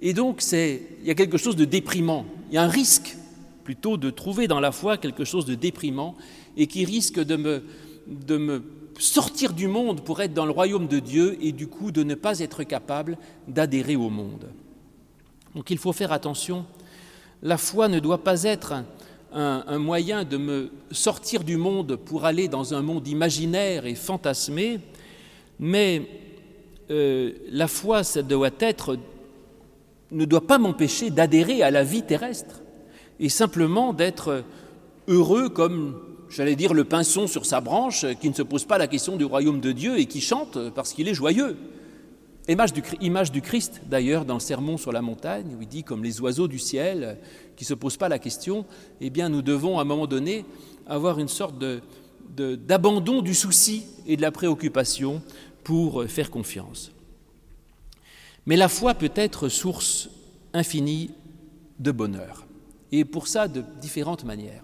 Et 0.02 0.14
donc, 0.14 0.44
il 0.52 1.06
y 1.06 1.12
a 1.12 1.16
quelque 1.16 1.38
chose 1.38 1.56
de 1.56 1.66
déprimant, 1.66 2.26
il 2.50 2.56
y 2.56 2.58
a 2.58 2.64
un 2.64 2.70
risque 2.70 3.18
plutôt 3.64 3.98
de 3.98 4.10
trouver 4.10 4.48
dans 4.48 4.60
la 4.60 4.72
foi 4.72 4.98
quelque 4.98 5.26
chose 5.26 5.46
de 5.46 5.56
déprimant 5.56 6.16
et 6.56 6.68
qui 6.68 6.86
risque 6.86 7.20
de 7.20 7.36
me, 8.38 8.64
sortir 9.00 9.54
du 9.54 9.68
monde 9.68 10.02
pour 10.02 10.22
être 10.22 10.34
dans 10.34 10.46
le 10.46 10.52
royaume 10.52 10.88
de 10.88 11.00
Dieu 11.00 11.38
et 11.42 11.52
du 11.52 11.68
coup 11.68 11.92
de 11.92 12.04
ne 12.04 12.16
pas 12.16 12.40
être 12.40 12.64
capable 12.64 13.18
d'adhérer 13.48 13.96
au 13.96 14.10
monde. 14.10 14.50
Donc 15.56 15.70
il 15.72 15.78
faut 15.78 15.94
faire 15.94 16.12
attention. 16.12 16.66
La 17.42 17.58
foi 17.58 17.88
ne 17.88 18.00
doit 18.00 18.24
pas 18.24 18.44
être 18.44 18.84
un, 19.34 19.80
moyen 19.80 20.24
de 20.24 20.38
me 20.38 20.72
sortir 20.92 21.44
du 21.44 21.58
monde 21.58 21.98
pour 21.98 22.26
aller 22.26 22.48
dans 22.48 22.74
un 22.74 22.82
monde 22.82 23.08
imaginaire 23.08 23.86
et 23.86 23.96
fantasmé, 23.96 24.80
mais 25.60 26.04
euh, 26.92 27.34
la 27.50 27.68
foi, 27.68 28.04
ça 28.04 28.22
doit 28.22 28.52
être, 28.60 28.98
ne 30.12 30.26
doit 30.26 30.46
pas 30.46 30.58
m'empêcher 30.58 31.10
d'adhérer 31.10 31.64
à 31.64 31.72
la 31.72 31.84
vie 31.84 32.04
terrestre 32.04 32.62
et 33.20 33.30
simplement 33.30 33.94
d'être 33.94 34.44
heureux 35.08 35.50
comme, 35.50 36.00
j'allais 36.30 36.56
dire, 36.56 36.74
le 36.74 36.84
pinson 36.84 37.28
sur 37.28 37.46
sa 37.46 37.62
branche 37.62 38.06
qui 38.22 38.30
ne 38.30 38.34
se 38.34 38.42
pose 38.42 38.66
pas 38.66 38.78
la 38.78 38.88
question 38.88 39.18
du 39.18 39.26
royaume 39.26 39.62
de 39.62 39.72
Dieu 39.72 40.00
et 40.00 40.06
qui 40.06 40.22
chante 40.22 40.58
parce 40.72 40.94
qu'il 40.94 41.08
est 41.08 41.14
joyeux. 41.14 41.58
Image 42.48 43.32
du, 43.32 43.42
Christ, 43.42 43.82
d'ailleurs, 43.88 44.24
dans 44.24 44.36
le 44.36 44.40
sermon 44.40 44.78
sur 44.78 44.92
la 44.92 45.02
montagne, 45.02 45.56
où 45.58 45.62
il 45.64 45.68
dit, 45.68 45.84
comme 45.84 46.04
les 46.04 46.22
oiseaux 46.22 46.48
du 46.48 46.60
ciel, 46.60 47.18
qui 47.56 47.64
ne 47.64 47.68
se 47.68 47.74
posent 47.74 47.98
pas 47.98 48.08
la 48.08 48.20
question, 48.20 48.66
eh 49.02 49.10
bien, 49.10 49.30
nous 49.30 49.42
devons, 49.42 49.80
à 49.80 49.82
un 49.82 49.86
moment 49.86 50.06
donné, 50.06 50.46
avoir 50.86 51.18
une 51.18 51.28
sorte 51.28 51.56
d'abandon 52.38 53.24
du 53.24 53.34
souci 53.34 53.86
et 54.06 54.16
de 54.16 54.22
la 54.22 54.32
préoccupation 54.32 55.24
pour 55.64 56.06
faire 56.06 56.30
confiance. 56.30 56.92
Mais 58.46 58.56
la 58.56 58.68
foi 58.70 58.94
peut 58.94 59.12
être 59.16 59.50
source 59.50 60.10
infinie 60.54 61.12
de 61.80 61.92
bonheur 61.92 62.46
et 62.92 63.06
pour 63.06 63.28
ça 63.28 63.48
de 63.48 63.64
différentes 63.82 64.24
manières. 64.24 64.64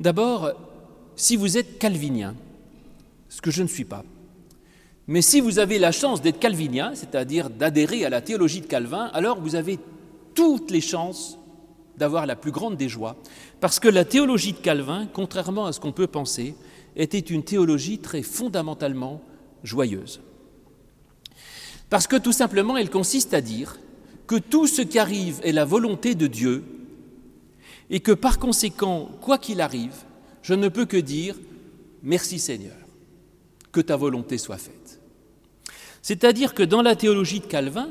D'abord, 0.00 0.52
si 1.16 1.36
vous 1.36 1.56
êtes 1.56 1.78
calvinien, 1.78 2.34
ce 3.28 3.40
que 3.40 3.50
je 3.50 3.62
ne 3.62 3.68
suis 3.68 3.84
pas, 3.84 4.04
mais 5.06 5.22
si 5.22 5.40
vous 5.40 5.58
avez 5.58 5.78
la 5.78 5.90
chance 5.90 6.20
d'être 6.20 6.38
calvinien, 6.38 6.92
c'est-à-dire 6.94 7.48
d'adhérer 7.48 8.04
à 8.04 8.10
la 8.10 8.20
théologie 8.20 8.60
de 8.60 8.66
Calvin, 8.66 9.10
alors 9.14 9.40
vous 9.40 9.54
avez 9.54 9.78
toutes 10.34 10.70
les 10.70 10.82
chances 10.82 11.38
d'avoir 11.96 12.26
la 12.26 12.36
plus 12.36 12.52
grande 12.52 12.76
des 12.76 12.88
joies, 12.88 13.16
parce 13.60 13.80
que 13.80 13.88
la 13.88 14.04
théologie 14.04 14.52
de 14.52 14.58
Calvin, 14.58 15.08
contrairement 15.12 15.66
à 15.66 15.72
ce 15.72 15.80
qu'on 15.80 15.92
peut 15.92 16.06
penser, 16.06 16.54
était 16.94 17.18
une 17.18 17.42
théologie 17.42 17.98
très 17.98 18.22
fondamentalement 18.22 19.20
joyeuse. 19.64 20.20
Parce 21.90 22.06
que 22.06 22.16
tout 22.16 22.32
simplement, 22.32 22.76
elle 22.76 22.90
consiste 22.90 23.34
à 23.34 23.40
dire 23.40 23.78
que 24.26 24.36
tout 24.36 24.66
ce 24.66 24.82
qui 24.82 24.98
arrive 24.98 25.40
est 25.42 25.52
la 25.52 25.64
volonté 25.64 26.14
de 26.14 26.26
Dieu 26.26 26.64
et 27.90 28.00
que 28.00 28.12
par 28.12 28.38
conséquent, 28.38 29.08
quoi 29.20 29.38
qu'il 29.38 29.60
arrive, 29.60 30.04
je 30.42 30.54
ne 30.54 30.68
peux 30.68 30.84
que 30.84 30.98
dire 30.98 31.34
merci 32.02 32.38
Seigneur, 32.38 32.76
que 33.72 33.80
ta 33.80 33.96
volonté 33.96 34.36
soit 34.38 34.58
faite. 34.58 35.00
C'est-à-dire 36.02 36.54
que 36.54 36.62
dans 36.62 36.82
la 36.82 36.96
théologie 36.96 37.40
de 37.40 37.46
Calvin, 37.46 37.88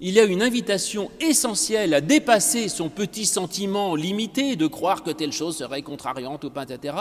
il 0.00 0.14
y 0.14 0.20
a 0.20 0.24
une 0.24 0.42
invitation 0.42 1.10
essentielle 1.20 1.94
à 1.94 2.00
dépasser 2.00 2.68
son 2.68 2.88
petit 2.88 3.26
sentiment 3.26 3.94
limité 3.94 4.56
de 4.56 4.66
croire 4.66 5.04
que 5.04 5.10
telle 5.10 5.32
chose 5.32 5.56
serait 5.56 5.82
contrariante 5.82 6.44
ou 6.44 6.50
pas, 6.50 6.64
etc., 6.64 6.96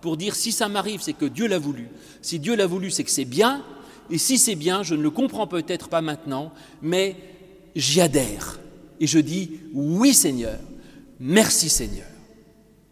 pour 0.00 0.16
dire 0.16 0.34
si 0.34 0.50
ça 0.50 0.68
m'arrive, 0.68 1.02
c'est 1.02 1.12
que 1.12 1.26
Dieu 1.26 1.46
l'a 1.46 1.58
voulu. 1.58 1.88
Si 2.22 2.38
Dieu 2.38 2.56
l'a 2.56 2.66
voulu, 2.66 2.90
c'est 2.90 3.04
que 3.04 3.10
c'est 3.10 3.26
bien, 3.26 3.62
et 4.10 4.18
si 4.18 4.38
c'est 4.38 4.54
bien, 4.54 4.82
je 4.82 4.94
ne 4.94 5.02
le 5.02 5.10
comprends 5.10 5.46
peut-être 5.46 5.88
pas 5.88 6.00
maintenant, 6.00 6.52
mais 6.82 7.16
j'y 7.74 8.00
adhère 8.00 8.58
et 9.00 9.06
je 9.06 9.18
dis 9.18 9.60
oui 9.72 10.14
Seigneur, 10.14 10.58
merci 11.20 11.68
Seigneur, 11.68 12.06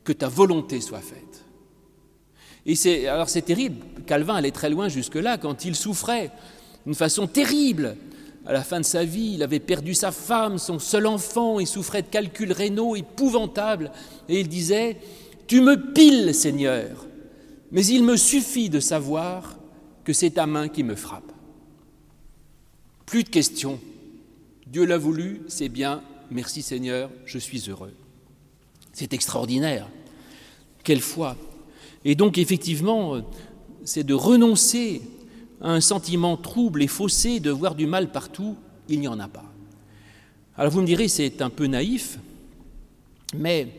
que 0.05 0.13
ta 0.13 0.29
volonté 0.29 0.81
soit 0.81 1.01
faite. 1.01 1.45
Et 2.65 2.75
c'est 2.75 3.07
alors 3.07 3.29
c'est 3.29 3.43
terrible. 3.43 3.85
Calvin 4.07 4.35
allait 4.35 4.51
très 4.51 4.71
loin 4.71 4.89
jusque-là 4.89 5.39
quand 5.39 5.65
il 5.65 5.75
souffrait 5.75 6.31
d'une 6.85 6.95
façon 6.95 7.27
terrible. 7.27 7.97
À 8.49 8.53
la 8.53 8.63
fin 8.63 8.79
de 8.79 8.85
sa 8.85 9.05
vie, 9.05 9.33
il 9.35 9.43
avait 9.43 9.59
perdu 9.59 9.93
sa 9.93 10.13
femme, 10.13 10.59
son 10.59 10.79
seul 10.79 11.09
enfant, 11.09 11.59
il 11.59 11.67
souffrait 11.67 12.03
de 12.03 12.07
calculs 12.07 12.53
rénaux 12.53 12.95
épouvantables, 12.95 13.91
et 14.29 14.39
il 14.39 14.49
disait 14.49 14.99
Tu 15.49 15.61
me 15.61 15.93
piles, 15.93 16.33
Seigneur, 16.33 17.07
mais 17.73 17.85
il 17.85 18.05
me 18.05 18.17
suffit 18.17 18.71
de 18.71 18.79
savoir 18.79 19.57
que 20.07 20.13
c'est 20.13 20.31
ta 20.31 20.47
main 20.47 20.69
qui 20.69 20.85
me 20.85 20.95
frappe. 20.95 21.33
Plus 23.07 23.25
de 23.25 23.29
questions. 23.29 23.81
Dieu 24.69 24.85
l'a 24.85 24.99
voulu, 24.99 25.43
c'est 25.49 25.69
bien, 25.69 26.01
merci 26.31 26.63
Seigneur, 26.63 27.11
je 27.25 27.39
suis 27.39 27.69
heureux. 27.69 27.93
C'est 28.93 29.13
extraordinaire. 29.13 29.89
Quelle 30.85 31.01
foi. 31.01 31.37
Et 32.05 32.15
donc 32.15 32.39
effectivement, 32.39 33.21
c'est 33.85 34.05
de 34.05 34.15
renoncer 34.15 35.03
à 35.61 35.73
un 35.73 35.81
sentiment 35.81 36.37
trouble 36.37 36.85
et 36.85 36.87
faussé 36.87 37.41
de 37.41 37.51
voir 37.51 37.75
du 37.75 37.89
mal 37.89 38.13
partout, 38.13 38.57
il 38.89 39.01
n'y 39.01 39.09
en 39.09 39.19
a 39.19 39.27
pas. 39.27 39.53
Alors 40.57 40.71
vous 40.71 40.83
me 40.83 40.87
direz, 40.87 41.09
c'est 41.09 41.43
un 41.43 41.51
peu 41.51 41.67
naïf, 41.67 42.21
mais 43.35 43.73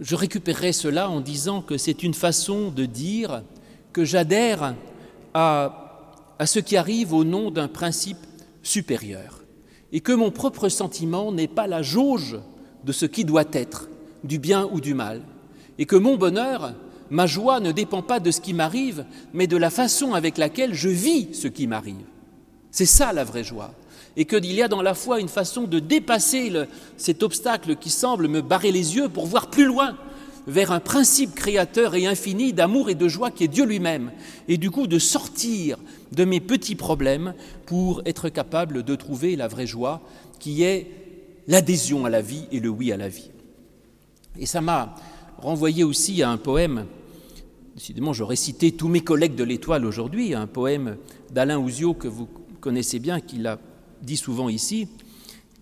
je 0.00 0.16
récupérerai 0.16 0.72
cela 0.72 1.08
en 1.08 1.20
disant 1.20 1.62
que 1.62 1.78
c'est 1.78 2.02
une 2.02 2.14
façon 2.14 2.72
de 2.72 2.86
dire 2.86 3.44
que 3.92 4.04
j'adhère 4.04 4.74
à, 5.34 5.78
ce 6.44 6.58
qui 6.58 6.76
arrive 6.76 7.12
au 7.12 7.24
nom 7.24 7.50
d'un 7.50 7.68
principe 7.68 8.18
supérieur 8.62 9.42
et 9.92 10.00
que 10.00 10.12
mon 10.12 10.30
propre 10.30 10.68
sentiment 10.68 11.32
n'est 11.32 11.48
pas 11.48 11.66
la 11.66 11.82
jauge 11.82 12.38
de 12.84 12.92
ce 12.92 13.06
qui 13.06 13.24
doit 13.24 13.44
être, 13.52 13.88
du 14.24 14.38
bien 14.38 14.68
ou 14.72 14.80
du 14.80 14.94
mal, 14.94 15.22
et 15.78 15.86
que 15.86 15.96
mon 15.96 16.16
bonheur, 16.16 16.74
ma 17.10 17.26
joie 17.26 17.60
ne 17.60 17.72
dépend 17.72 18.02
pas 18.02 18.18
de 18.18 18.30
ce 18.30 18.40
qui 18.40 18.54
m'arrive, 18.54 19.04
mais 19.34 19.46
de 19.46 19.56
la 19.56 19.70
façon 19.70 20.14
avec 20.14 20.38
laquelle 20.38 20.74
je 20.74 20.88
vis 20.88 21.34
ce 21.34 21.48
qui 21.48 21.66
m'arrive. 21.66 22.06
C'est 22.70 22.86
ça 22.86 23.12
la 23.12 23.24
vraie 23.24 23.44
joie. 23.44 23.74
Et 24.16 24.24
qu'il 24.24 24.52
y 24.52 24.62
a 24.62 24.68
dans 24.68 24.82
la 24.82 24.94
foi 24.94 25.20
une 25.20 25.28
façon 25.28 25.64
de 25.64 25.78
dépasser 25.78 26.52
cet 26.96 27.22
obstacle 27.22 27.76
qui 27.76 27.90
semble 27.90 28.28
me 28.28 28.42
barrer 28.42 28.72
les 28.72 28.96
yeux 28.96 29.08
pour 29.08 29.26
voir 29.26 29.48
plus 29.48 29.64
loin, 29.64 29.96
vers 30.46 30.72
un 30.72 30.80
principe 30.80 31.34
créateur 31.34 31.94
et 31.94 32.06
infini 32.06 32.52
d'amour 32.52 32.90
et 32.90 32.94
de 32.94 33.08
joie 33.08 33.30
qui 33.30 33.44
est 33.44 33.48
Dieu 33.48 33.64
lui-même, 33.64 34.10
et 34.48 34.56
du 34.56 34.70
coup 34.70 34.86
de 34.86 34.98
sortir 34.98 35.78
de 36.12 36.24
mes 36.24 36.40
petits 36.40 36.74
problèmes 36.74 37.34
pour 37.66 38.02
être 38.06 38.28
capable 38.28 38.82
de 38.82 38.94
trouver 38.94 39.36
la 39.36 39.48
vraie 39.48 39.66
joie 39.66 40.02
qui 40.38 40.62
est 40.62 40.90
l'adhésion 41.46 42.04
à 42.04 42.10
la 42.10 42.22
vie 42.22 42.46
et 42.50 42.60
le 42.60 42.68
oui 42.68 42.92
à 42.92 42.96
la 42.96 43.08
vie. 43.08 43.30
Et 44.38 44.46
ça 44.46 44.60
m'a 44.60 44.94
renvoyé 45.38 45.84
aussi 45.84 46.22
à 46.22 46.30
un 46.30 46.38
poème, 46.38 46.86
décidément 47.74 48.12
j'aurais 48.12 48.36
cité 48.36 48.72
tous 48.72 48.88
mes 48.88 49.00
collègues 49.00 49.34
de 49.34 49.44
l'Étoile 49.44 49.84
aujourd'hui, 49.84 50.34
un 50.34 50.46
poème 50.46 50.96
d'Alain 51.30 51.58
Ouzio 51.58 51.94
que 51.94 52.08
vous 52.08 52.28
connaissez 52.60 52.98
bien, 52.98 53.20
qu'il 53.20 53.46
a 53.46 53.58
dit 54.02 54.16
souvent 54.16 54.48
ici, 54.48 54.88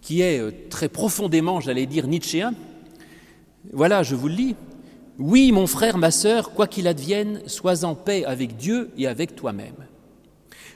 qui 0.03 0.23
est 0.23 0.39
euh, 0.39 0.51
très 0.71 0.89
profondément, 0.89 1.61
j'allais 1.61 1.87
dire, 1.87 2.07
nietzschéen. 2.07 2.55
Voilà, 3.73 4.03
je 4.03 4.15
vous 4.15 4.29
le 4.29 4.35
lis. 4.35 4.57
Oui, 5.21 5.53
mon 5.53 5.67
frère, 5.67 5.99
ma 5.99 6.11
sœur, 6.11 6.53
quoi 6.53 6.67
qu'il 6.67 6.89
advienne, 6.89 7.43
sois 7.47 7.85
en 7.85 7.95
paix 7.95 8.25
avec 8.25 8.57
Dieu 8.57 8.91
et 8.97 9.07
avec 9.07 9.37
toi-même. 9.37 9.87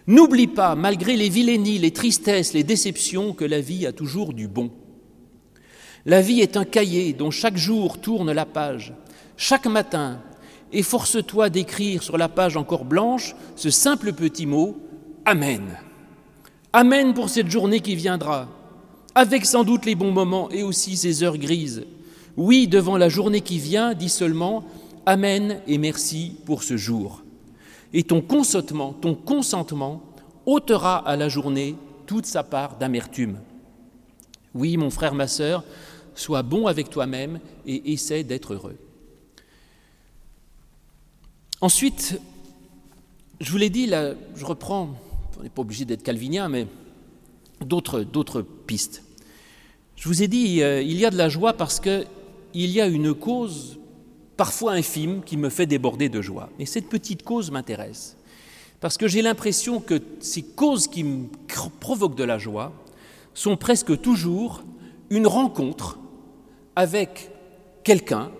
N'oublie 0.06 0.48
pas, 0.48 0.74
malgré 0.74 1.16
les 1.16 1.30
vilainies, 1.30 1.78
les 1.78 1.92
tristesses, 1.92 2.52
les 2.52 2.62
déceptions, 2.62 3.32
que 3.32 3.46
la 3.46 3.62
vie 3.62 3.86
a 3.86 3.92
toujours 3.92 4.34
du 4.34 4.46
bon. 4.46 4.70
La 6.04 6.20
vie 6.20 6.42
est 6.42 6.58
un 6.58 6.66
cahier 6.66 7.14
dont 7.14 7.30
chaque 7.30 7.56
jour 7.56 7.98
tourne 8.02 8.32
la 8.32 8.44
page. 8.44 8.92
Chaque 9.38 9.66
matin, 9.66 10.20
efforce-toi 10.72 11.48
d'écrire 11.48 12.02
sur 12.02 12.18
la 12.18 12.28
page 12.28 12.58
encore 12.58 12.84
blanche 12.84 13.34
ce 13.56 13.70
simple 13.70 14.12
petit 14.12 14.44
mot 14.44 14.76
Amen. 15.24 15.78
Amen 16.74 17.14
pour 17.14 17.30
cette 17.30 17.50
journée 17.50 17.80
qui 17.80 17.96
viendra, 17.96 18.50
avec 19.14 19.46
sans 19.46 19.64
doute 19.64 19.86
les 19.86 19.94
bons 19.94 20.12
moments 20.12 20.50
et 20.50 20.62
aussi 20.62 20.98
ces 20.98 21.22
heures 21.22 21.38
grises. 21.38 21.86
Oui, 22.36 22.66
devant 22.66 22.96
la 22.96 23.08
journée 23.08 23.40
qui 23.40 23.58
vient, 23.58 23.94
dis 23.94 24.08
seulement 24.08 24.64
Amen 25.06 25.60
et 25.66 25.78
merci 25.78 26.36
pour 26.46 26.62
ce 26.62 26.76
jour 26.76 27.24
et 27.94 28.02
ton 28.02 28.20
consentement, 28.20 28.92
ton 28.92 29.14
consentement 29.14 30.02
ôtera 30.44 30.96
à 31.08 31.16
la 31.16 31.28
journée 31.28 31.76
toute 32.06 32.26
sa 32.26 32.42
part 32.42 32.76
d'amertume. 32.76 33.38
Oui, 34.52 34.76
mon 34.76 34.90
frère, 34.90 35.14
ma 35.14 35.28
sœur, 35.28 35.64
sois 36.14 36.42
bon 36.42 36.66
avec 36.66 36.90
toi-même 36.90 37.38
et 37.66 37.92
essaie 37.92 38.24
d'être 38.24 38.54
heureux. 38.54 38.76
Ensuite, 41.60 42.20
je 43.40 43.50
vous 43.50 43.58
l'ai 43.58 43.70
dit, 43.70 43.88
je 43.88 44.44
reprends, 44.44 44.90
on 45.38 45.42
n'est 45.44 45.48
pas 45.48 45.62
obligé 45.62 45.84
d'être 45.84 46.02
calvinien, 46.02 46.48
mais 46.48 46.66
d'autres, 47.64 48.42
pistes. 48.66 49.04
Je 49.94 50.08
vous 50.08 50.22
ai 50.22 50.28
dit, 50.28 50.62
euh, 50.62 50.82
il 50.82 50.98
y 50.98 51.06
a 51.06 51.10
de 51.10 51.16
la 51.16 51.28
joie 51.28 51.52
parce 51.52 51.78
qu'il 52.54 52.70
y 52.70 52.80
a 52.80 52.86
une 52.86 53.14
cause 53.14 53.80
parfois 54.36 54.74
infime, 54.74 55.22
qui 55.24 55.36
me 55.36 55.48
fait 55.48 55.66
déborder 55.66 56.08
de 56.08 56.22
joie. 56.22 56.50
Et 56.60 56.66
cette 56.66 56.88
petite 56.88 57.24
cause 57.24 57.50
m'intéresse, 57.50 58.16
parce 58.78 58.96
que 58.96 59.08
j'ai 59.08 59.22
l'impression 59.22 59.80
que 59.80 60.00
ces 60.20 60.42
causes 60.42 60.86
qui 60.86 61.02
me 61.02 61.26
provoquent 61.80 62.14
de 62.14 62.22
la 62.22 62.38
joie 62.38 62.72
sont 63.34 63.56
presque 63.56 64.00
toujours 64.00 64.62
une 65.10 65.26
rencontre 65.26 65.98
avec 66.76 67.32
quelqu'un, 67.82 68.30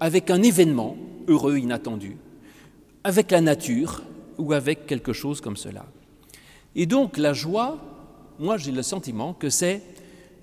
avec 0.00 0.28
un 0.28 0.42
événement 0.42 0.98
heureux, 1.26 1.56
inattendu, 1.56 2.18
avec 3.04 3.30
la 3.30 3.40
nature 3.40 4.02
ou 4.36 4.52
avec 4.52 4.84
quelque 4.84 5.14
chose 5.14 5.40
comme 5.40 5.56
cela. 5.56 5.86
Et 6.74 6.84
donc 6.84 7.16
la 7.16 7.32
joie, 7.32 7.78
moi 8.38 8.58
j'ai 8.58 8.72
le 8.72 8.82
sentiment 8.82 9.32
que 9.32 9.48
c'est 9.48 9.80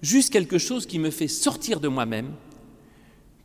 juste 0.02 0.34
quelque 0.34 0.58
chose 0.58 0.88
qui 0.88 0.98
me 0.98 1.12
fait 1.12 1.28
sortir 1.28 1.80
de 1.80 1.88
moi-même 1.88 2.32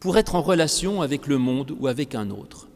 pour 0.00 0.16
être 0.18 0.34
en 0.34 0.42
relation 0.42 1.02
avec 1.02 1.26
le 1.26 1.38
monde 1.38 1.74
ou 1.78 1.86
avec 1.86 2.14
un 2.14 2.30
autre. 2.30 2.68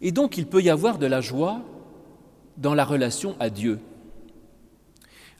Et 0.00 0.12
donc 0.12 0.36
il 0.36 0.46
peut 0.46 0.62
y 0.62 0.70
avoir 0.70 0.98
de 0.98 1.06
la 1.06 1.20
joie 1.20 1.62
dans 2.56 2.74
la 2.74 2.84
relation 2.84 3.36
à 3.40 3.50
Dieu. 3.50 3.78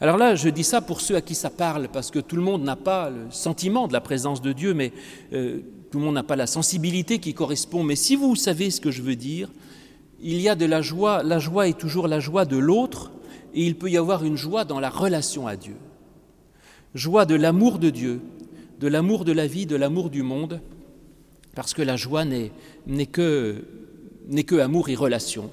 Alors 0.01 0.17
là, 0.17 0.35
je 0.35 0.49
dis 0.49 0.65
ça 0.65 0.81
pour 0.81 1.01
ceux 1.01 1.17
à 1.17 1.21
qui 1.21 1.35
ça 1.35 1.51
parle, 1.51 1.89
parce 1.89 2.11
que 2.11 2.19
tout 2.19 2.37
le 2.37 2.43
monde 2.43 2.63
n'a 2.63 2.77
pas 2.77 3.11
le 3.11 3.31
sentiment 3.31 3.87
de 3.87 3.93
la 3.93 4.01
présence 4.01 4.43
de 4.43 4.53
Dieu, 4.53 4.75
mais 4.75 4.93
euh, 5.33 5.61
tout 5.91 5.99
le 5.99 6.05
monde 6.05 6.17
n'a 6.17 6.25
pas 6.25 6.37
la 6.37 6.49
sensibilité 6.49 7.21
qui 7.21 7.33
correspond. 7.33 7.85
Mais 7.85 7.95
si 7.95 8.17
vous 8.17 8.35
savez 8.35 8.71
ce 8.71 8.81
que 8.81 8.91
je 8.91 9.03
veux 9.03 9.15
dire, 9.15 9.51
il 10.21 10.41
y 10.41 10.49
a 10.49 10.57
de 10.57 10.67
la 10.67 10.83
joie, 10.83 11.23
la 11.23 11.39
joie 11.39 11.69
est 11.69 11.79
toujours 11.79 12.09
la 12.09 12.19
joie 12.19 12.45
de 12.45 12.57
l'autre, 12.57 13.13
et 13.55 13.65
il 13.65 13.77
peut 13.77 13.89
y 13.91 13.97
avoir 13.97 14.25
une 14.25 14.37
joie 14.37 14.65
dans 14.65 14.81
la 14.81 14.91
relation 14.91 15.47
à 15.47 15.55
Dieu. 15.55 15.77
Joie 16.95 17.25
de 17.25 17.37
l'amour 17.37 17.79
de 17.79 17.91
Dieu, 17.91 18.21
de 18.85 18.89
l'amour 18.91 19.25
de 19.25 19.33
la 19.33 19.47
vie, 19.47 19.65
de 19.65 19.77
l'amour 19.77 20.11
du 20.11 20.23
monde, 20.23 20.61
parce 21.55 21.73
que 21.73 21.81
la 21.81 21.97
joie 21.97 22.27
n'est 22.27 23.07
que, 23.07 23.65
que 24.47 24.57
amour 24.57 24.91
et 24.91 24.95
relation. 24.95 25.51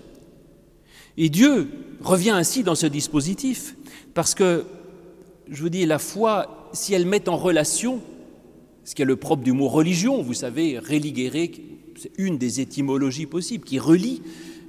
Et 1.16 1.30
Dieu 1.30 1.70
revient 2.02 2.32
ainsi 2.32 2.62
dans 2.62 2.76
ce 2.76 2.88
dispositif, 2.88 3.78
parce 4.14 4.36
que, 4.36 4.66
je 5.50 5.62
vous 5.62 5.70
dis, 5.70 5.86
la 5.86 5.98
foi, 5.98 6.70
si 6.74 6.94
elle 6.94 7.06
met 7.06 7.30
en 7.30 7.38
relation, 7.38 8.02
ce 8.84 8.96
qui 8.96 9.02
est 9.02 9.06
le 9.06 9.16
propre 9.16 9.44
du 9.44 9.54
mot 9.54 9.70
religion, 9.70 10.22
vous 10.22 10.34
savez, 10.34 10.78
religere, 10.78 11.52
c'est 11.96 12.12
une 12.18 12.38
des 12.38 12.60
étymologies 12.60 13.28
possibles, 13.28 13.64
qui 13.64 13.80
relie 13.80 14.22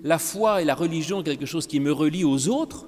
la 0.05 0.21
foi 0.21 0.63
et 0.63 0.65
la 0.65 0.77
religion, 0.77 1.25
quelque 1.25 1.47
chose 1.47 1.67
qui 1.67 1.81
me 1.81 1.91
relie 1.91 2.23
aux 2.23 2.47
autres, 2.47 2.87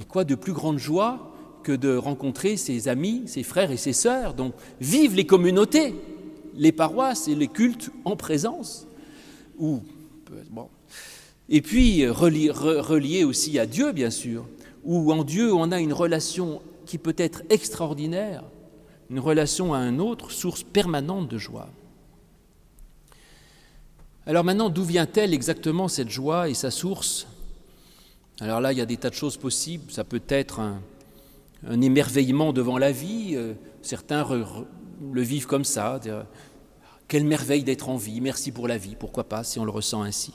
et 0.00 0.04
quoi 0.04 0.24
de 0.24 0.34
plus 0.34 0.54
grande 0.54 0.78
joie 0.78 1.27
que 1.62 1.72
de 1.72 1.96
rencontrer 1.96 2.56
ses 2.56 2.88
amis, 2.88 3.22
ses 3.26 3.42
frères 3.42 3.70
et 3.70 3.76
ses 3.76 3.92
sœurs. 3.92 4.34
Donc, 4.34 4.54
vivent 4.80 5.14
les 5.14 5.26
communautés, 5.26 5.94
les 6.54 6.72
paroisses 6.72 7.28
et 7.28 7.34
les 7.34 7.48
cultes 7.48 7.90
en 8.04 8.16
présence. 8.16 8.86
Et 11.48 11.62
puis, 11.62 12.06
relié, 12.06 13.24
aussi 13.24 13.58
à 13.58 13.66
Dieu, 13.66 13.92
bien 13.92 14.10
sûr, 14.10 14.46
où 14.84 15.12
en 15.12 15.24
Dieu, 15.24 15.52
on 15.52 15.72
a 15.72 15.80
une 15.80 15.92
relation 15.92 16.60
qui 16.86 16.98
peut 16.98 17.14
être 17.16 17.42
extraordinaire, 17.50 18.44
une 19.10 19.20
relation 19.20 19.74
à 19.74 19.78
un 19.78 19.98
autre, 19.98 20.30
source 20.30 20.62
permanente 20.62 21.28
de 21.28 21.38
joie. 21.38 21.68
Alors 24.26 24.44
maintenant, 24.44 24.68
d'où 24.68 24.84
vient-elle 24.84 25.32
exactement 25.32 25.88
cette 25.88 26.10
joie 26.10 26.50
et 26.50 26.54
sa 26.54 26.70
source? 26.70 27.26
Alors 28.40 28.60
là, 28.60 28.72
il 28.72 28.78
y 28.78 28.82
a 28.82 28.86
des 28.86 28.98
tas 28.98 29.08
de 29.10 29.14
choses 29.14 29.38
possibles. 29.38 29.90
Ça 29.90 30.04
peut 30.04 30.22
être 30.28 30.60
un, 30.60 30.82
un 31.66 31.80
émerveillement 31.80 32.52
devant 32.52 32.78
la 32.78 32.92
vie. 32.92 33.32
Euh, 33.34 33.54
certains 33.82 34.26
le 35.12 35.22
vivent 35.22 35.46
comme 35.46 35.64
ça. 35.64 36.00
Quelle 37.08 37.24
merveille 37.24 37.64
d'être 37.64 37.88
en 37.88 37.96
vie, 37.96 38.20
merci 38.20 38.52
pour 38.52 38.68
la 38.68 38.76
vie, 38.76 38.94
pourquoi 38.98 39.24
pas 39.24 39.42
si 39.42 39.58
on 39.58 39.64
le 39.64 39.70
ressent 39.70 40.02
ainsi. 40.02 40.34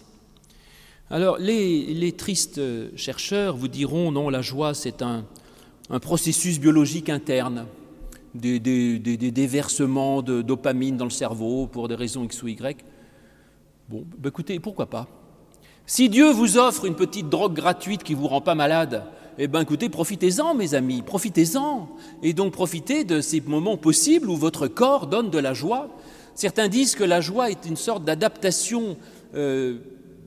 Alors 1.10 1.38
les, 1.38 2.12
tristes 2.18 2.60
chercheurs 2.96 3.56
vous 3.56 3.68
diront 3.68 4.12
non, 4.12 4.30
la 4.30 4.42
joie 4.42 4.74
c'est 4.74 5.04
un, 5.04 5.26
processus 6.02 6.60
biologique 6.60 7.10
interne, 7.10 7.68
des, 8.34 8.60
déversements 8.60 10.24
de 10.24 10.42
dopamine 10.42 10.98
dans 10.98 11.06
le 11.06 11.12
cerveau 11.12 11.68
pour 11.68 11.88
des 11.88 11.96
raisons 11.96 12.24
X 12.24 12.42
ou 12.42 12.48
Y. 12.48 12.84
Bon, 13.90 14.06
bah, 14.18 14.30
écoutez, 14.30 14.60
pourquoi 14.60 14.90
pas 14.90 15.08
Si 15.86 16.10
Dieu 16.10 16.32
vous 16.32 16.58
offre 16.58 16.86
une 16.86 16.96
petite 16.96 17.30
drogue 17.30 17.54
gratuite 17.54 18.02
qui 18.04 18.16
ne 18.16 18.20
vous 18.20 18.28
rend 18.28 18.42
pas 18.42 18.56
malade, 18.56 19.04
eh 19.38 19.48
bien 19.48 19.62
écoutez, 19.62 19.90
profitez-en 19.90 20.54
mes 20.54 20.76
amis, 20.76 21.02
profitez-en. 21.02 21.90
Et 22.22 22.34
donc 22.34 22.54
profitez 22.54 23.04
de 23.04 23.22
ces 23.22 23.42
moments 23.42 23.78
possibles 23.78 24.30
où 24.30 24.38
votre 24.38 24.68
corps 24.68 25.08
donne 25.08 25.30
de 25.30 25.40
la 25.40 25.54
joie. 25.54 25.90
Certains 26.36 26.68
disent 26.68 26.96
que 26.96 27.04
la 27.04 27.22
joie 27.22 27.50
est 27.50 27.66
une 27.66 27.76
sorte 27.76 28.04
d'adaptation 28.04 28.98
euh, 29.36 29.78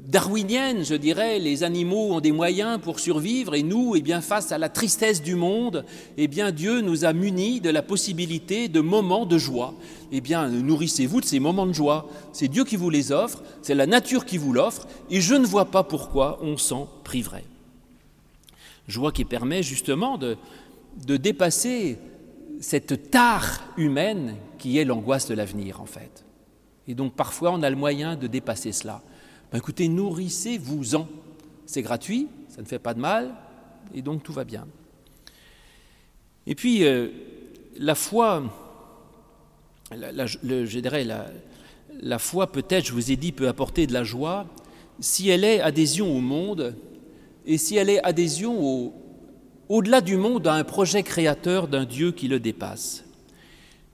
darwinienne, 0.07 0.85
je 0.85 0.95
dirais, 0.95 1.38
les 1.38 1.64
animaux 1.64 2.14
ont 2.14 2.21
des 2.21 2.33
moyens 2.33 2.81
pour 2.81 3.01
survivre 3.01 3.55
et 3.55 3.62
nous, 3.62 3.97
eh 3.97 4.03
bien, 4.03 4.21
face 4.21 4.53
à 4.53 4.59
la 4.59 4.69
tristesse 4.69 5.23
du 5.23 5.35
monde, 5.35 5.85
eh 6.16 6.29
bien, 6.29 6.53
Dieu 6.53 6.81
nous 6.81 7.05
a 7.05 7.12
munis 7.12 7.61
de 7.61 7.71
la 7.71 7.83
possibilité 7.83 8.69
de 8.69 8.81
moments 8.81 9.27
de 9.27 9.38
joie. 9.38 9.75
Eh 10.12 10.21
bien, 10.21 10.49
nourrissez-vous 10.49 11.21
de 11.21 11.27
ces 11.27 11.40
moments 11.40 11.66
de 11.66 11.73
joie. 11.73 12.09
C'est 12.33 12.49
Dieu 12.49 12.64
qui 12.64 12.77
vous 12.77 12.90
les 12.90 13.11
offre, 13.11 13.42
c'est 13.62 13.75
la 13.75 13.87
nature 13.87 14.25
qui 14.25 14.38
vous 14.38 14.53
l'offre, 14.53 14.87
et 15.11 15.21
je 15.21 15.35
ne 15.35 15.47
vois 15.47 15.66
pas 15.66 15.83
pourquoi 15.83 16.38
on 16.42 16.57
s'en 16.57 16.88
priverait. 17.03 17.45
Joie 18.88 19.12
qui 19.12 19.25
permet 19.25 19.62
justement 19.62 20.18
de, 20.18 20.37
dépasser 21.16 21.99
cette 22.61 23.11
tare 23.11 23.64
humaine 23.77 24.37
qui 24.59 24.79
est 24.79 24.85
l'angoisse 24.85 25.29
de 25.29 25.35
l'avenir, 25.35 25.81
en 25.81 25.87
fait. 25.87 26.25
Et 26.88 26.94
donc, 26.94 27.14
parfois, 27.14 27.53
on 27.53 27.62
a 27.62 27.70
le 27.70 27.77
moyen 27.77 28.16
de 28.16 28.27
dépasser 28.27 28.72
cela. 28.72 29.03
Ben, 29.51 29.59
écoutez, 29.59 29.88
nourrissez-vous-en. 29.88 31.09
C'est 31.66 31.83
gratuit, 31.83 32.29
ça 32.49 32.62
ne 32.62 32.66
fait 32.66 32.79
pas 32.79 32.94
de 32.94 33.01
mal, 33.01 33.35
et 33.92 34.03
donc 34.03 34.22
tout 34.22 34.33
va 34.33 34.44
bien. 34.44 34.66
Et 36.46 36.55
puis, 36.55 36.85
euh, 36.85 37.09
la 37.77 37.96
foi, 37.96 38.44
je 39.90 40.79
dirais, 40.79 41.03
la, 41.03 41.27
la 42.01 42.18
foi 42.18 42.46
peut-être, 42.53 42.87
je 42.87 42.92
vous 42.92 43.11
ai 43.11 43.16
dit, 43.16 43.33
peut 43.33 43.49
apporter 43.49 43.87
de 43.87 43.92
la 43.92 44.05
joie 44.05 44.46
si 45.01 45.29
elle 45.29 45.44
est 45.44 45.61
adhésion 45.61 46.16
au 46.16 46.20
monde 46.20 46.77
et 47.46 47.59
si 47.59 47.76
elle 47.76 47.90
est 47.90 48.04
adhésion 48.04 48.62
au, 48.62 48.92
au-delà 49.68 50.00
du 50.00 50.16
monde 50.16 50.46
à 50.46 50.54
un 50.54 50.64
projet 50.64 51.02
créateur 51.02 51.68
d'un 51.68 51.85
Dieu 51.85 52.12
qui 52.12 52.28
le 52.28 52.40
dépasse. 52.40 53.04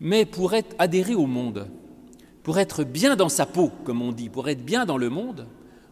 Mais 0.00 0.24
pour 0.24 0.54
être 0.54 0.74
adhéré 0.78 1.14
au 1.14 1.26
monde, 1.26 1.68
pour 2.42 2.58
être 2.58 2.84
bien 2.84 3.14
dans 3.16 3.28
sa 3.28 3.46
peau, 3.46 3.70
comme 3.84 4.02
on 4.02 4.12
dit, 4.12 4.28
pour 4.28 4.48
être 4.48 4.64
bien 4.64 4.84
dans 4.84 4.98
le 4.98 5.10
monde, 5.10 5.46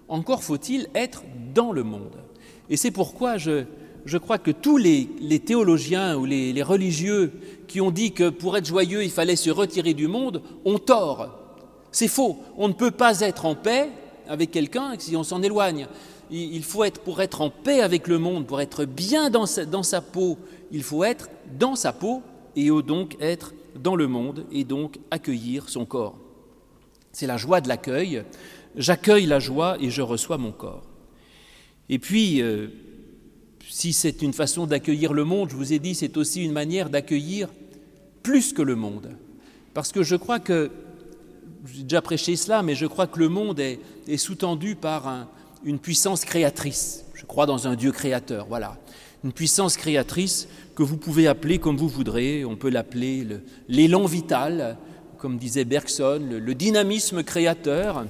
encore 0.09 0.42
faut-il 0.42 0.88
être 0.94 1.23
dans 1.55 1.73
le 1.73 1.85
monde. 1.85 2.16
Et 2.68 2.77
c'est 2.77 2.90
pourquoi 2.90 3.37
je, 3.37 3.64
je, 4.05 4.18
crois 4.18 4.38
que 4.38 4.51
tous 4.51 4.77
les, 4.77 5.07
théologiens 5.44 6.16
ou 6.16 6.25
les, 6.25 6.53
les, 6.53 6.62
religieux 6.62 7.33
qui 7.68 7.81
ont 7.81 7.92
dit 7.92 8.12
que 8.12 8.29
pour 8.29 8.57
être 8.57 8.66
joyeux, 8.66 9.05
il 9.05 9.11
fallait 9.11 9.37
se 9.37 9.51
retirer 9.51 9.94
du 9.94 10.09
monde, 10.09 10.42
ont 10.64 10.79
tort. 10.79 11.38
C'est 11.92 12.09
faux. 12.09 12.38
On 12.57 12.68
ne 12.68 12.73
peut 12.73 12.90
pas 12.90 13.20
être 13.20 13.46
en 13.46 13.55
paix 13.55 13.88
avec 14.29 14.51
quelqu'un 14.51 14.94
si 14.99 15.16
on 15.16 15.25
s'en 15.25 15.42
éloigne. 15.42 15.87
Il 16.31 16.62
faut 16.62 16.85
être, 16.85 17.01
pour 17.01 17.21
être 17.21 17.40
en 17.40 17.51
paix 17.51 17.81
avec 17.81 18.07
le 18.07 18.19
monde, 18.19 18.47
pour 18.47 18.61
être 18.61 18.85
bien 18.85 19.31
dans 19.31 19.47
sa, 19.47 20.01
peau, 20.01 20.38
il 20.71 20.83
faut 20.83 21.05
être 21.05 21.29
dans 21.59 21.75
sa 21.75 21.93
peau 21.93 22.23
et 22.55 22.69
donc 22.69 23.16
être 23.21 23.53
dans 23.75 23.97
le 23.97 24.07
monde 24.07 24.47
et 24.53 24.64
donc 24.64 24.99
accueillir 25.11 25.69
son 25.69 25.85
corps. 25.85 26.19
C'est 27.12 27.27
la 27.27 27.37
joie 27.37 27.61
de 27.61 27.69
l'accueil. 27.69 28.23
J'accueille 28.77 29.27
la 29.27 29.40
joie 29.40 29.77
et 29.81 29.90
je 29.90 30.03
reçois 30.03 30.38
mon 30.38 30.53
corps. 30.53 30.87
Et 31.88 31.99
puis, 31.99 32.40
euh, 32.40 32.69
si 33.69 33.93
c'est 33.93 34.23
une 34.23 34.33
façon 34.33 34.66
d'accueillir 34.66 35.12
le 35.12 35.25
monde, 35.25 35.51
je 35.51 35.57
vous 35.57 35.73
ai 35.73 35.79
dit, 35.79 35.95
c'est 35.95 36.16
aussi 36.16 36.45
une 36.45 36.53
manière 36.53 36.90
d'accueillir 36.90 37.49
plus 38.23 38.53
que 38.53 38.62
le 38.62 38.77
monde. 38.77 39.11
Parce 39.75 39.93
que 39.93 40.03
je 40.03 40.16
crois 40.16 40.38
que, 40.38 40.71
j'ai 41.66 41.83
déjà 41.83 42.03
prêché 42.03 42.37
cela, 42.37 42.62
mais 42.62 42.75
je 42.75 42.87
crois 42.87 43.07
que 43.07 43.19
le 43.19 43.29
monde 43.29 43.61
est, 43.61 43.81
sous-tendu 44.16 44.77
par 44.77 45.29
une 45.64 45.79
puissance 45.79 46.25
créatrice. 46.25 47.05
Je 47.14 47.25
crois 47.25 47.46
dans 47.46 47.68
un 47.68 47.75
Dieu 47.75 47.92
créateur, 47.92 48.46
voilà. 48.49 48.79
Une 49.25 49.33
puissance 49.33 49.77
créatrice 49.77 50.49
que 50.75 50.83
vous 50.83 50.96
pouvez 50.96 51.27
appeler 51.27 51.59
comme 51.59 51.77
vous 51.77 51.88
voudrez. 51.88 52.44
On 52.44 52.57
peut 52.57 52.70
l'appeler 52.70 53.27
l'élan 53.68 54.07
vital, 54.07 54.79
comme 55.18 55.37
disait 55.37 55.66
Bergson, 55.66 56.23
le, 56.31 56.55
dynamisme 56.55 57.23
créateur, 57.23 58.07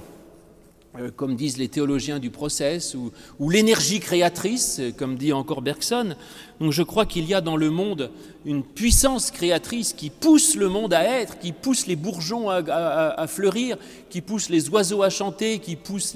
comme 1.15 1.35
disent 1.35 1.57
les 1.57 1.69
théologiens 1.69 2.19
du 2.19 2.29
process, 2.29 2.95
ou, 3.39 3.49
l'énergie 3.49 3.99
créatrice, 3.99 4.81
comme 4.97 5.15
dit 5.15 5.31
encore 5.31 5.61
Bergson. 5.61 6.15
Donc 6.59 6.73
je 6.73 6.83
crois 6.83 7.05
qu'il 7.05 7.25
y 7.25 7.33
a 7.33 7.41
dans 7.41 7.55
le 7.55 7.69
monde 7.69 8.11
une 8.45 8.63
puissance 8.63 9.31
créatrice 9.31 9.93
qui 9.93 10.09
pousse 10.09 10.55
le 10.55 10.67
monde 10.67 10.93
à 10.93 11.03
être, 11.03 11.39
qui 11.39 11.53
pousse 11.53 11.87
les 11.87 11.95
bourgeons 11.95 12.49
à, 12.49 13.25
fleurir, 13.27 13.77
qui 14.09 14.21
pousse 14.21 14.49
les 14.49 14.69
oiseaux 14.69 15.01
à 15.01 15.09
chanter, 15.09 15.59
qui 15.59 15.75
pousse 15.75 16.15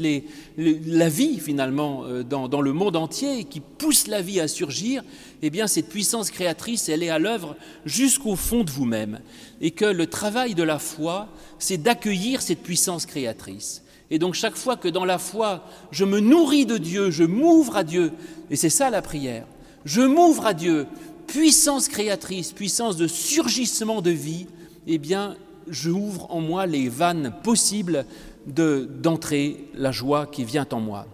la 0.58 1.10
vie 1.10 1.40
finalement 1.40 2.04
euh, 2.04 2.24
dans, 2.24 2.48
dans 2.48 2.62
le 2.62 2.74
monde 2.74 2.96
entier, 2.96 3.46
qui 3.46 3.62
pousse 3.62 4.08
la 4.08 4.22
vie 4.22 4.40
à 4.40 4.48
surgir 4.48 5.04
eh 5.42 5.50
bien 5.50 5.68
cette 5.68 5.90
puissance 5.90 6.32
créatrice, 6.32 6.90
elle 6.90 7.04
est 7.04 7.10
à 7.10 7.20
l'œuvre 7.20 7.56
jusqu'au 7.86 8.36
fond 8.36 8.64
de 8.64 8.72
vous-même. 8.72 9.20
Et 9.62 9.72
que 9.72 9.86
le 9.86 10.08
travail 10.08 10.56
de 10.56 10.64
la 10.64 10.80
foi, 10.80 11.28
c'est 11.60 11.78
d'accueillir 11.78 12.42
cette 12.42 12.64
puissance 12.64 13.06
créatrice. 13.06 13.84
Et 14.12 14.20
donc 14.20 14.36
chaque 14.36 14.56
fois 14.56 14.76
que 14.78 14.88
dans 14.88 15.06
la 15.06 15.18
foi, 15.18 15.63
je 15.91 16.06
me 16.06 16.20
nourris 16.20 16.65
de 16.65 16.78
Dieu, 16.78 17.12
je 17.12 17.24
m'ouvre 17.24 17.78
à 17.78 17.84
Dieu, 17.84 18.12
et 18.50 18.56
c'est 18.56 18.70
ça 18.70 18.89
la 18.89 19.02
prière, 19.02 19.46
je 19.84 20.02
m'ouvre 20.02 20.46
à 20.46 20.54
Dieu, 20.54 20.88
puissance 21.28 21.88
créatrice, 21.88 22.52
puissance 22.52 22.98
de 22.98 23.08
surgissement 23.08 24.02
de 24.02 24.12
vie, 24.12 24.48
eh 24.88 24.98
bien 24.98 25.36
je 25.68 25.89
ouvre 25.89 26.32
en 26.32 26.41
moi 26.41 26.65
les 26.65 26.89
vannes 26.89 27.34
possibles 27.44 28.06
d'entrer 28.46 29.65
la 29.74 29.91
joie 29.91 30.28
qui 30.28 30.44
vient 30.44 30.68
en 30.72 30.80
moi. 30.80 31.08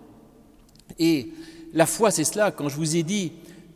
Et 0.99 1.29
la 1.73 1.85
foi, 1.85 2.11
c'est 2.11 2.25
cela, 2.25 2.51
quand 2.51 2.67
je 2.67 2.75
vous 2.75 2.97
ai 2.97 3.03
dit, 3.03 3.31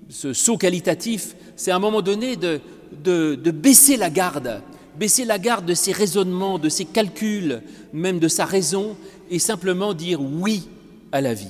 ce 0.09 0.33
saut 0.33 0.57
qualitatif, 0.57 1.35
c'est 1.55 1.71
à 1.71 1.77
un 1.77 1.79
moment 1.79 2.01
donné 2.01 2.35
de, 2.35 2.59
de, 3.03 3.51
baisser 3.51 3.97
la 3.97 4.09
garde, 4.09 4.61
baisser 4.97 5.25
la 5.25 5.39
garde 5.39 5.65
de 5.65 5.73
ses 5.73 5.91
raisonnements, 5.91 6.59
de 6.59 6.69
ses 6.69 6.85
calculs, 6.85 7.61
même 7.93 8.19
de 8.19 8.27
sa 8.27 8.45
raison, 8.45 8.97
et 9.29 9.39
simplement 9.39 9.93
dire 9.93 10.21
oui 10.21 10.67
à 11.11 11.21
la 11.21 11.33
vie. 11.33 11.47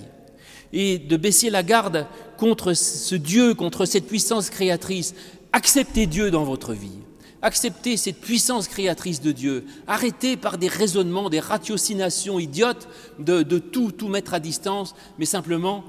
Et 0.73 0.97
de 0.97 1.17
baisser 1.17 1.49
la 1.49 1.63
garde 1.63 2.08
contre 2.38 2.73
ce 2.73 3.15
Dieu, 3.15 3.53
contre 3.53 3.86
cette 3.86 4.08
puissance 4.08 4.49
créatrice. 4.49 5.13
Acceptez 5.53 6.05
Dieu 6.05 6.31
dans 6.31 6.43
votre 6.43 6.73
vie. 6.73 6.99
Acceptez 7.41 7.95
cette 7.95 8.19
puissance 8.19 8.67
créatrice 8.67 9.21
de 9.21 9.31
Dieu. 9.31 9.65
Arrêtez 9.88 10.36
par 10.36 10.58
des 10.58 10.67
raisonnements, 10.67 11.29
des 11.29 11.39
ratiocinations 11.39 12.39
idiotes 12.39 12.88
de, 13.19 13.43
de 13.43 13.60
tout, 13.60 13.91
tout 13.91 14.08
mettre 14.08 14.34
à 14.34 14.39
distance, 14.39 14.95
mais 15.19 15.25
simplement 15.25 15.84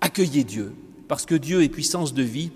accueillez 0.00 0.44
Dieu 0.44 0.74
parce 1.08 1.24
que 1.24 1.34
Dieu 1.34 1.62
est 1.62 1.68
puissance 1.68 2.14
de 2.14 2.22
vie. 2.22 2.50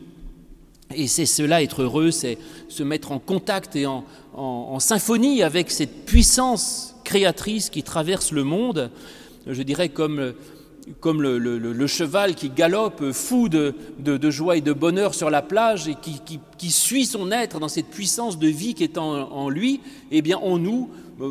Et 0.94 1.08
c'est 1.08 1.26
cela, 1.26 1.62
être 1.62 1.82
heureux, 1.82 2.10
c'est 2.10 2.36
se 2.68 2.82
mettre 2.82 3.12
en 3.12 3.18
contact 3.18 3.76
et 3.76 3.86
en, 3.86 4.04
symphonie 4.78 5.42
avec 5.42 5.70
cette 5.70 6.04
puissance 6.04 6.96
créatrice 7.04 7.70
qui 7.70 7.82
traverse 7.82 8.32
le 8.32 8.44
monde, 8.44 8.90
je 9.46 9.62
dirais 9.62 9.88
comme, 9.88 10.34
comme 11.00 11.22
le, 11.22 11.86
cheval 11.86 12.34
qui 12.34 12.48
galope 12.50 13.12
fou 13.12 13.48
de, 13.48 13.74
joie 14.30 14.56
et 14.56 14.60
de 14.60 14.72
bonheur 14.72 15.14
sur 15.14 15.30
la 15.30 15.42
plage 15.42 15.88
et 15.88 15.96
qui, 15.96 16.70
suit 16.70 17.06
son 17.06 17.30
être 17.30 17.58
dans 17.58 17.68
cette 17.68 17.88
puissance 17.88 18.38
de 18.38 18.48
vie 18.48 18.74
qui 18.74 18.84
est 18.84 18.98
en, 18.98 19.30
en 19.32 19.48
lui, 19.48 19.80
eh 20.10 20.22
bien 20.22 20.38
en 20.38 20.58
nous, 20.58 20.90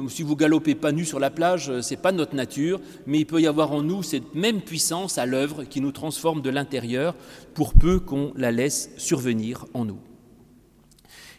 si 0.09 0.23
vous 0.23 0.35
galopez 0.35 0.75
pas 0.75 0.91
nu 0.91 1.05
sur 1.05 1.19
la 1.19 1.29
plage, 1.29 1.69
euh, 1.69 1.81
c'est 1.81 1.97
pas 1.97 2.11
notre 2.11 2.35
nature, 2.35 2.79
mais 3.05 3.19
il 3.19 3.25
peut 3.25 3.41
y 3.41 3.47
avoir 3.47 3.71
en 3.71 3.81
nous 3.81 4.03
cette 4.03 4.35
même 4.35 4.61
puissance 4.61 5.17
à 5.17 5.25
l'œuvre 5.25 5.63
qui 5.63 5.81
nous 5.81 5.91
transforme 5.91 6.41
de 6.41 6.49
l'intérieur 6.49 7.15
pour 7.53 7.73
peu 7.73 7.99
qu'on 7.99 8.31
la 8.35 8.51
laisse 8.51 8.91
survenir 8.97 9.65
en 9.73 9.85
nous. 9.85 9.99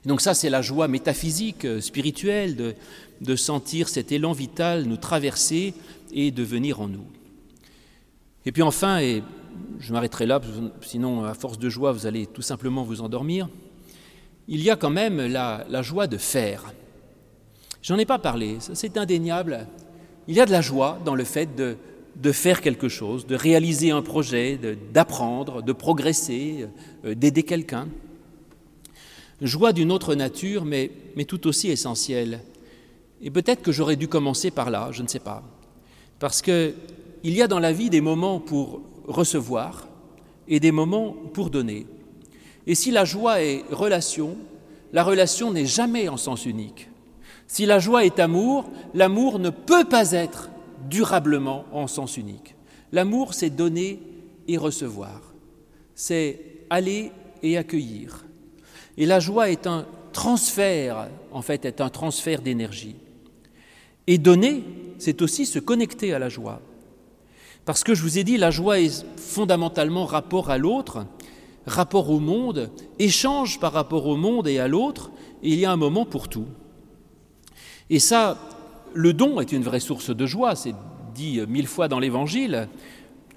Donc 0.04 0.20
ça, 0.20 0.34
c'est 0.34 0.50
la 0.50 0.62
joie 0.62 0.88
métaphysique, 0.88 1.64
euh, 1.64 1.80
spirituelle, 1.80 2.74
de, 3.20 3.36
sentir 3.36 3.88
cet 3.88 4.10
élan 4.10 4.32
vital 4.32 4.84
nous 4.84 4.96
traverser 4.96 5.74
et 6.12 6.32
de 6.32 6.42
venir 6.42 6.80
en 6.80 6.88
nous. 6.88 7.06
Et 8.44 8.50
puis 8.50 8.62
enfin, 8.62 8.98
et 8.98 9.22
je 9.78 9.92
m'arrêterai 9.92 10.26
là, 10.26 10.40
sinon 10.80 11.24
à 11.24 11.34
force 11.34 11.58
de 11.58 11.68
joie, 11.68 11.92
vous 11.92 12.06
allez 12.06 12.26
tout 12.26 12.42
simplement 12.42 12.82
vous 12.82 13.00
endormir, 13.00 13.48
il 14.48 14.60
y 14.60 14.70
a 14.70 14.76
quand 14.76 14.90
même 14.90 15.24
la, 15.24 15.82
joie 15.82 16.08
de 16.08 16.16
faire. 16.16 16.72
J'en 17.80 17.96
ai 17.96 18.04
pas 18.04 18.18
parlé, 18.18 18.58
c'est 18.60 18.96
indéniable. 18.96 19.66
Il 20.26 20.34
y 20.34 20.40
a 20.40 20.46
de 20.46 20.52
la 20.52 20.60
joie 20.60 20.98
dans 21.04 21.14
le 21.14 21.24
fait 21.24 21.54
de, 21.54 21.76
de 22.16 22.32
faire 22.32 22.60
quelque 22.60 22.88
chose, 22.88 23.26
de 23.26 23.36
réaliser 23.36 23.92
un 23.92 24.02
projet, 24.02 24.58
d'apprendre, 24.92 25.62
de, 25.62 25.72
progresser, 25.72 26.66
euh, 27.04 27.14
d'aider 27.14 27.44
quelqu'un. 27.44 27.88
Joie 29.42 29.72
d'une 29.72 29.90
autre 29.90 30.14
nature, 30.14 30.64
mais, 30.64 30.92
mais 31.16 31.24
tout 31.24 31.48
aussi 31.48 31.68
essentielle. 31.68 32.42
Et 33.20 33.30
peut-être 33.30 33.60
que 33.60 33.72
j'aurais 33.72 33.96
dû 33.96 34.06
commencer 34.06 34.52
par 34.52 34.70
là, 34.70 34.90
je 34.92 35.02
ne 35.02 35.08
sais 35.08 35.18
pas. 35.18 35.42
Parce 36.20 36.42
qu'il 36.42 36.74
y 37.24 37.42
a 37.42 37.48
dans 37.48 37.58
la 37.58 37.72
vie 37.72 37.90
des 37.90 38.00
moments 38.00 38.38
pour 38.38 38.82
recevoir 39.08 39.88
et 40.46 40.60
des 40.60 40.70
moments 40.70 41.16
pour 41.34 41.50
donner. 41.50 41.88
Et 42.68 42.76
si 42.76 42.92
la 42.92 43.04
joie 43.04 43.42
est 43.42 43.64
relation, 43.72 44.36
la 44.92 45.02
relation 45.02 45.52
n'est 45.52 45.66
jamais 45.66 46.08
en 46.08 46.16
sens 46.16 46.46
unique. 46.46 46.88
Si 47.48 47.66
la 47.66 47.80
joie 47.80 48.04
est 48.04 48.20
amour, 48.20 48.70
l'amour 48.94 49.40
ne 49.40 49.50
peut 49.50 49.84
pas 49.84 50.12
être 50.12 50.50
durablement 50.88 51.64
en 51.72 51.88
sens 51.88 52.16
unique. 52.16 52.54
L'amour, 52.92 53.34
c'est 53.34 53.50
donner 53.50 53.98
et 54.46 54.56
recevoir. 54.56 55.34
C'est 55.96 56.38
aller 56.70 57.10
et 57.42 57.56
accueillir. 57.56 58.24
Et 58.96 59.06
la 59.06 59.20
joie 59.20 59.50
est 59.50 59.66
un 59.66 59.86
transfert, 60.12 61.08
en 61.32 61.42
fait, 61.42 61.64
est 61.64 61.80
un 61.80 61.88
transfert 61.88 62.42
d'énergie. 62.42 62.96
Et 64.06 64.18
donner, 64.18 64.64
c'est 64.98 65.22
aussi 65.22 65.46
se 65.46 65.58
connecter 65.58 66.12
à 66.12 66.18
la 66.18 66.28
joie. 66.28 66.60
Parce 67.64 67.84
que 67.84 67.94
je 67.94 68.02
vous 68.02 68.18
ai 68.18 68.24
dit, 68.24 68.36
la 68.36 68.50
joie 68.50 68.80
est 68.80 69.06
fondamentalement 69.16 70.04
rapport 70.04 70.50
à 70.50 70.58
l'autre, 70.58 71.06
rapport 71.66 72.10
au 72.10 72.18
monde, 72.18 72.70
échange 72.98 73.60
par 73.60 73.72
rapport 73.72 74.06
au 74.06 74.16
monde 74.16 74.48
et 74.48 74.58
à 74.58 74.68
l'autre, 74.68 75.10
et 75.42 75.50
il 75.50 75.58
y 75.58 75.64
a 75.64 75.72
un 75.72 75.76
moment 75.76 76.04
pour 76.04 76.28
tout. 76.28 76.46
Et 77.88 77.98
ça, 77.98 78.38
le 78.94 79.12
don 79.12 79.40
est 79.40 79.52
une 79.52 79.62
vraie 79.62 79.80
source 79.80 80.10
de 80.10 80.26
joie, 80.26 80.56
c'est 80.56 80.74
dit 81.14 81.40
mille 81.46 81.66
fois 81.66 81.88
dans 81.88 81.98
l'Évangile, 81.98 82.68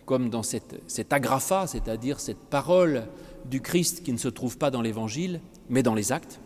comme 0.05 0.29
dans 0.29 0.43
cette, 0.43 0.81
cet 0.87 1.13
agrapha, 1.13 1.67
c'est-à-dire 1.67 2.19
cette 2.19 2.37
parole 2.37 3.03
du 3.49 3.61
Christ 3.61 4.03
qui 4.03 4.11
ne 4.11 4.17
se 4.17 4.27
trouve 4.27 4.57
pas 4.57 4.71
dans 4.71 4.81
l'Évangile, 4.81 5.41
mais 5.69 5.83
dans 5.83 5.95
les 5.95 6.11
actes. 6.11 6.39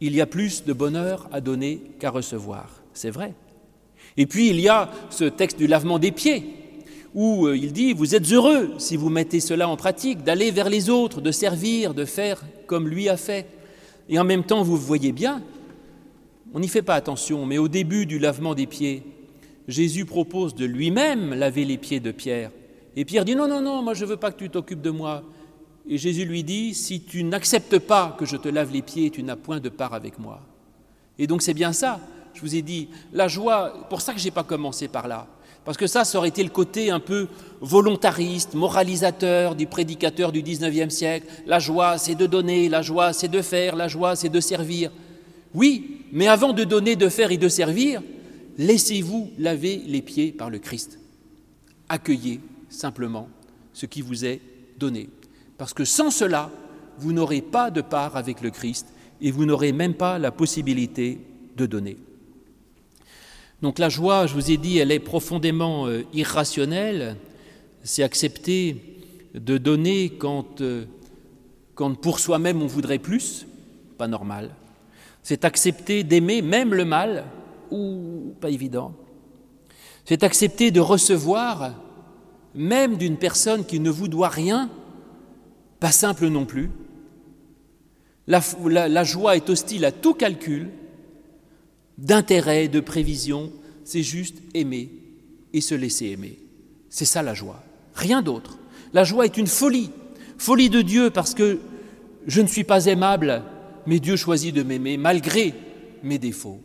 Il 0.00 0.14
y 0.14 0.20
a 0.20 0.26
plus 0.26 0.64
de 0.64 0.72
bonheur 0.72 1.28
à 1.32 1.40
donner 1.40 1.80
qu'à 1.98 2.10
recevoir, 2.10 2.82
c'est 2.92 3.10
vrai. 3.10 3.34
Et 4.16 4.26
puis 4.26 4.48
il 4.50 4.60
y 4.60 4.68
a 4.68 4.90
ce 5.10 5.24
texte 5.24 5.58
du 5.58 5.66
lavement 5.66 5.98
des 5.98 6.12
pieds, 6.12 6.44
où 7.14 7.46
euh, 7.46 7.56
il 7.56 7.72
dit, 7.72 7.92
vous 7.92 8.14
êtes 8.14 8.30
heureux 8.32 8.74
si 8.78 8.96
vous 8.96 9.08
mettez 9.08 9.40
cela 9.40 9.68
en 9.68 9.76
pratique, 9.76 10.24
d'aller 10.24 10.50
vers 10.50 10.68
les 10.68 10.90
autres, 10.90 11.20
de 11.20 11.30
servir, 11.30 11.94
de 11.94 12.04
faire 12.04 12.42
comme 12.66 12.88
lui 12.88 13.08
a 13.08 13.16
fait. 13.16 13.46
Et 14.08 14.18
en 14.18 14.24
même 14.24 14.44
temps, 14.44 14.62
vous 14.62 14.76
voyez 14.76 15.12
bien, 15.12 15.42
on 16.52 16.60
n'y 16.60 16.68
fait 16.68 16.82
pas 16.82 16.94
attention, 16.94 17.46
mais 17.46 17.58
au 17.58 17.68
début 17.68 18.06
du 18.06 18.18
lavement 18.18 18.54
des 18.54 18.66
pieds, 18.66 19.02
Jésus 19.68 20.04
propose 20.04 20.54
de 20.54 20.64
lui-même 20.64 21.34
laver 21.34 21.64
les 21.64 21.78
pieds 21.78 22.00
de 22.00 22.10
Pierre. 22.10 22.50
Et 22.96 23.04
Pierre 23.04 23.24
dit, 23.24 23.34
non, 23.34 23.48
non, 23.48 23.60
non, 23.60 23.82
moi 23.82 23.94
je 23.94 24.04
ne 24.04 24.10
veux 24.10 24.16
pas 24.16 24.30
que 24.30 24.38
tu 24.38 24.50
t'occupes 24.50 24.82
de 24.82 24.90
moi. 24.90 25.22
Et 25.88 25.98
Jésus 25.98 26.24
lui 26.24 26.42
dit, 26.42 26.74
si 26.74 27.02
tu 27.02 27.24
n'acceptes 27.24 27.78
pas 27.78 28.16
que 28.18 28.24
je 28.24 28.36
te 28.36 28.48
lave 28.48 28.72
les 28.72 28.82
pieds, 28.82 29.10
tu 29.10 29.22
n'as 29.22 29.36
point 29.36 29.60
de 29.60 29.68
part 29.68 29.92
avec 29.92 30.18
moi. 30.18 30.40
Et 31.18 31.26
donc 31.26 31.42
c'est 31.42 31.54
bien 31.54 31.72
ça, 31.72 32.00
je 32.32 32.40
vous 32.40 32.54
ai 32.56 32.62
dit, 32.62 32.88
la 33.12 33.28
joie, 33.28 33.86
pour 33.88 34.00
ça 34.00 34.12
que 34.12 34.18
je 34.18 34.24
n'ai 34.24 34.30
pas 34.30 34.44
commencé 34.44 34.88
par 34.88 35.08
là. 35.08 35.26
Parce 35.64 35.78
que 35.78 35.86
ça, 35.86 36.04
ça 36.04 36.18
aurait 36.18 36.28
été 36.28 36.42
le 36.42 36.50
côté 36.50 36.90
un 36.90 37.00
peu 37.00 37.28
volontariste, 37.60 38.54
moralisateur 38.54 39.54
du 39.54 39.66
prédicateur 39.66 40.30
du 40.30 40.42
19e 40.42 40.90
siècle. 40.90 41.26
La 41.46 41.58
joie, 41.58 41.96
c'est 41.96 42.14
de 42.14 42.26
donner, 42.26 42.68
la 42.68 42.82
joie, 42.82 43.14
c'est 43.14 43.28
de 43.28 43.40
faire, 43.40 43.74
la 43.74 43.88
joie, 43.88 44.14
c'est 44.14 44.28
de 44.28 44.40
servir. 44.40 44.90
Oui, 45.54 46.02
mais 46.12 46.26
avant 46.26 46.52
de 46.52 46.64
donner, 46.64 46.96
de 46.96 47.08
faire 47.08 47.30
et 47.30 47.38
de 47.38 47.48
servir, 47.48 48.02
laissez-vous 48.58 49.30
laver 49.38 49.82
les 49.86 50.02
pieds 50.02 50.32
par 50.32 50.50
le 50.50 50.58
Christ. 50.58 50.98
Accueillez 51.88 52.40
simplement 52.68 53.28
ce 53.72 53.86
qui 53.86 54.02
vous 54.02 54.24
est 54.24 54.40
donné. 54.78 55.08
Parce 55.58 55.74
que 55.74 55.84
sans 55.84 56.10
cela, 56.10 56.50
vous 56.98 57.12
n'aurez 57.12 57.42
pas 57.42 57.70
de 57.70 57.80
part 57.80 58.16
avec 58.16 58.40
le 58.40 58.50
Christ 58.50 58.86
et 59.20 59.30
vous 59.30 59.44
n'aurez 59.44 59.72
même 59.72 59.94
pas 59.94 60.18
la 60.18 60.30
possibilité 60.30 61.20
de 61.56 61.66
donner. 61.66 61.96
Donc 63.62 63.78
la 63.78 63.88
joie, 63.88 64.26
je 64.26 64.34
vous 64.34 64.50
ai 64.50 64.56
dit, 64.56 64.78
elle 64.78 64.92
est 64.92 64.98
profondément 64.98 65.86
euh, 65.86 66.04
irrationnelle. 66.12 67.16
C'est 67.82 68.02
accepter 68.02 69.00
de 69.34 69.58
donner 69.58 70.10
quand, 70.10 70.60
euh, 70.60 70.84
quand 71.74 71.94
pour 71.94 72.18
soi-même 72.18 72.62
on 72.62 72.66
voudrait 72.66 72.98
plus, 72.98 73.46
pas 73.96 74.08
normal. 74.08 74.50
C'est 75.22 75.44
accepter 75.44 76.04
d'aimer 76.04 76.42
même 76.42 76.74
le 76.74 76.84
mal, 76.84 77.24
ou 77.70 78.34
pas 78.40 78.50
évident. 78.50 78.92
C'est 80.04 80.22
accepter 80.22 80.70
de 80.70 80.80
recevoir 80.80 81.74
même 82.54 82.96
d'une 82.96 83.16
personne 83.16 83.64
qui 83.64 83.80
ne 83.80 83.90
vous 83.90 84.08
doit 84.08 84.28
rien, 84.28 84.68
pas 85.84 85.92
simple 85.92 86.28
non 86.28 86.46
plus. 86.46 86.70
La, 88.26 89.04
joie 89.04 89.36
est 89.36 89.50
hostile 89.50 89.84
à 89.84 89.92
tout 89.92 90.14
calcul, 90.14 90.70
d'intérêt, 91.98 92.68
de 92.68 92.80
prévision, 92.80 93.52
c'est 93.84 94.02
juste 94.02 94.38
aimer 94.54 94.88
et 95.52 95.60
se 95.60 95.74
laisser 95.74 96.06
aimer. 96.06 96.38
C'est 96.88 97.04
ça 97.04 97.22
la 97.22 97.34
joie, 97.34 97.62
rien 97.94 98.22
d'autre. 98.22 98.56
La 98.94 99.04
joie 99.04 99.26
est 99.26 99.36
une 99.36 99.46
folie, 99.46 99.90
folie 100.38 100.70
de 100.70 100.80
Dieu 100.80 101.10
parce 101.10 101.34
que 101.34 101.58
je 102.26 102.40
ne 102.40 102.46
suis 102.46 102.64
pas 102.64 102.86
aimable, 102.86 103.42
mais 103.86 104.00
Dieu 104.00 104.16
choisit 104.16 104.54
de 104.54 104.62
m'aimer 104.62 104.96
malgré 104.96 105.52
mes 106.02 106.16
défauts. 106.16 106.62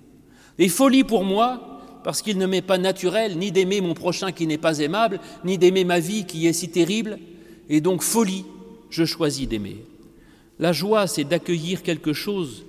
Et 0.60 0.70
folie 0.70 1.04
pour 1.04 1.26
moi 1.26 1.82
parce 2.06 2.22
qu'il 2.22 2.38
ne 2.38 2.46
m'est 2.46 2.62
pas 2.62 2.78
naturel 2.78 3.38
ni 3.38 3.52
d'aimer 3.52 3.82
mon 3.82 3.96
prochain 3.96 4.32
qui 4.32 4.48
n'est 4.48 4.58
pas 4.58 4.80
aimable, 4.80 5.20
ni 5.44 5.58
d'aimer 5.58 5.84
ma 5.84 6.00
vie 6.00 6.24
qui 6.24 6.48
est 6.48 6.54
si 6.54 6.70
terrible, 6.70 7.20
et 7.68 7.82
donc 7.82 8.02
folie, 8.02 8.46
je 8.90 9.06
choisis 9.06 9.48
d'aimer. 9.48 9.86
La 10.60 10.74
joie, 10.74 11.08
c'est 11.08 11.24
d'accueillir 11.24 11.84
quelque 11.84 12.14
chose 12.14 12.66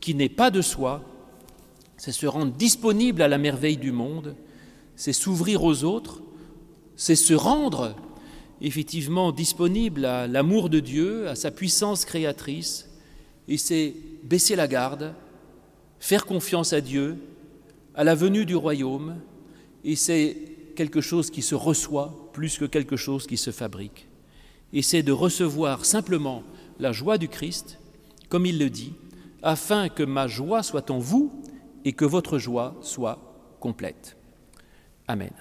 qui 0.00 0.14
n'est 0.14 0.28
pas 0.28 0.50
de 0.50 0.62
soi 0.62 1.04
c'est 2.00 2.12
se 2.12 2.26
rendre 2.26 2.52
disponible 2.52 3.20
à 3.20 3.28
la 3.28 3.36
merveille 3.36 3.76
du 3.76 3.92
monde, 3.92 4.34
c'est 4.96 5.12
s'ouvrir 5.12 5.62
aux 5.62 5.84
autres, 5.84 6.22
c'est 6.96 7.14
se 7.14 7.34
rendre 7.34 7.94
effectivement 8.62 9.32
disponible 9.32 10.06
à 10.06 10.26
l'amour 10.26 10.70
de 10.70 10.80
Dieu, 10.80 11.28
à 11.28 11.34
sa 11.34 11.50
puissance 11.50 12.06
créatrice, 12.06 12.88
et 13.48 13.58
c'est 13.58 13.94
baisser 14.22 14.56
la 14.56 14.66
garde, 14.66 15.12
faire 15.98 16.24
confiance 16.24 16.72
à 16.72 16.80
Dieu, 16.80 17.18
à 17.94 18.02
la 18.02 18.14
venue 18.14 18.46
du 18.46 18.56
royaume, 18.56 19.16
et 19.84 19.94
c'est 19.94 20.38
quelque 20.76 21.02
chose 21.02 21.30
qui 21.30 21.42
se 21.42 21.54
reçoit 21.54 22.30
plus 22.32 22.56
que 22.56 22.64
quelque 22.64 22.96
chose 22.96 23.26
qui 23.26 23.36
se 23.36 23.50
fabrique. 23.50 24.08
Et 24.72 24.82
c'est 24.82 25.02
de 25.02 25.12
recevoir 25.12 25.84
simplement 25.84 26.42
la 26.78 26.92
joie 26.92 27.18
du 27.18 27.28
Christ, 27.28 27.78
comme 28.28 28.46
il 28.46 28.58
le 28.58 28.70
dit, 28.70 28.94
afin 29.42 29.88
que 29.88 30.02
ma 30.02 30.26
joie 30.28 30.62
soit 30.62 30.90
en 30.90 30.98
vous 30.98 31.32
et 31.84 31.92
que 31.92 32.04
votre 32.04 32.38
joie 32.38 32.76
soit 32.82 33.18
complète. 33.58 34.16
Amen. 35.08 35.32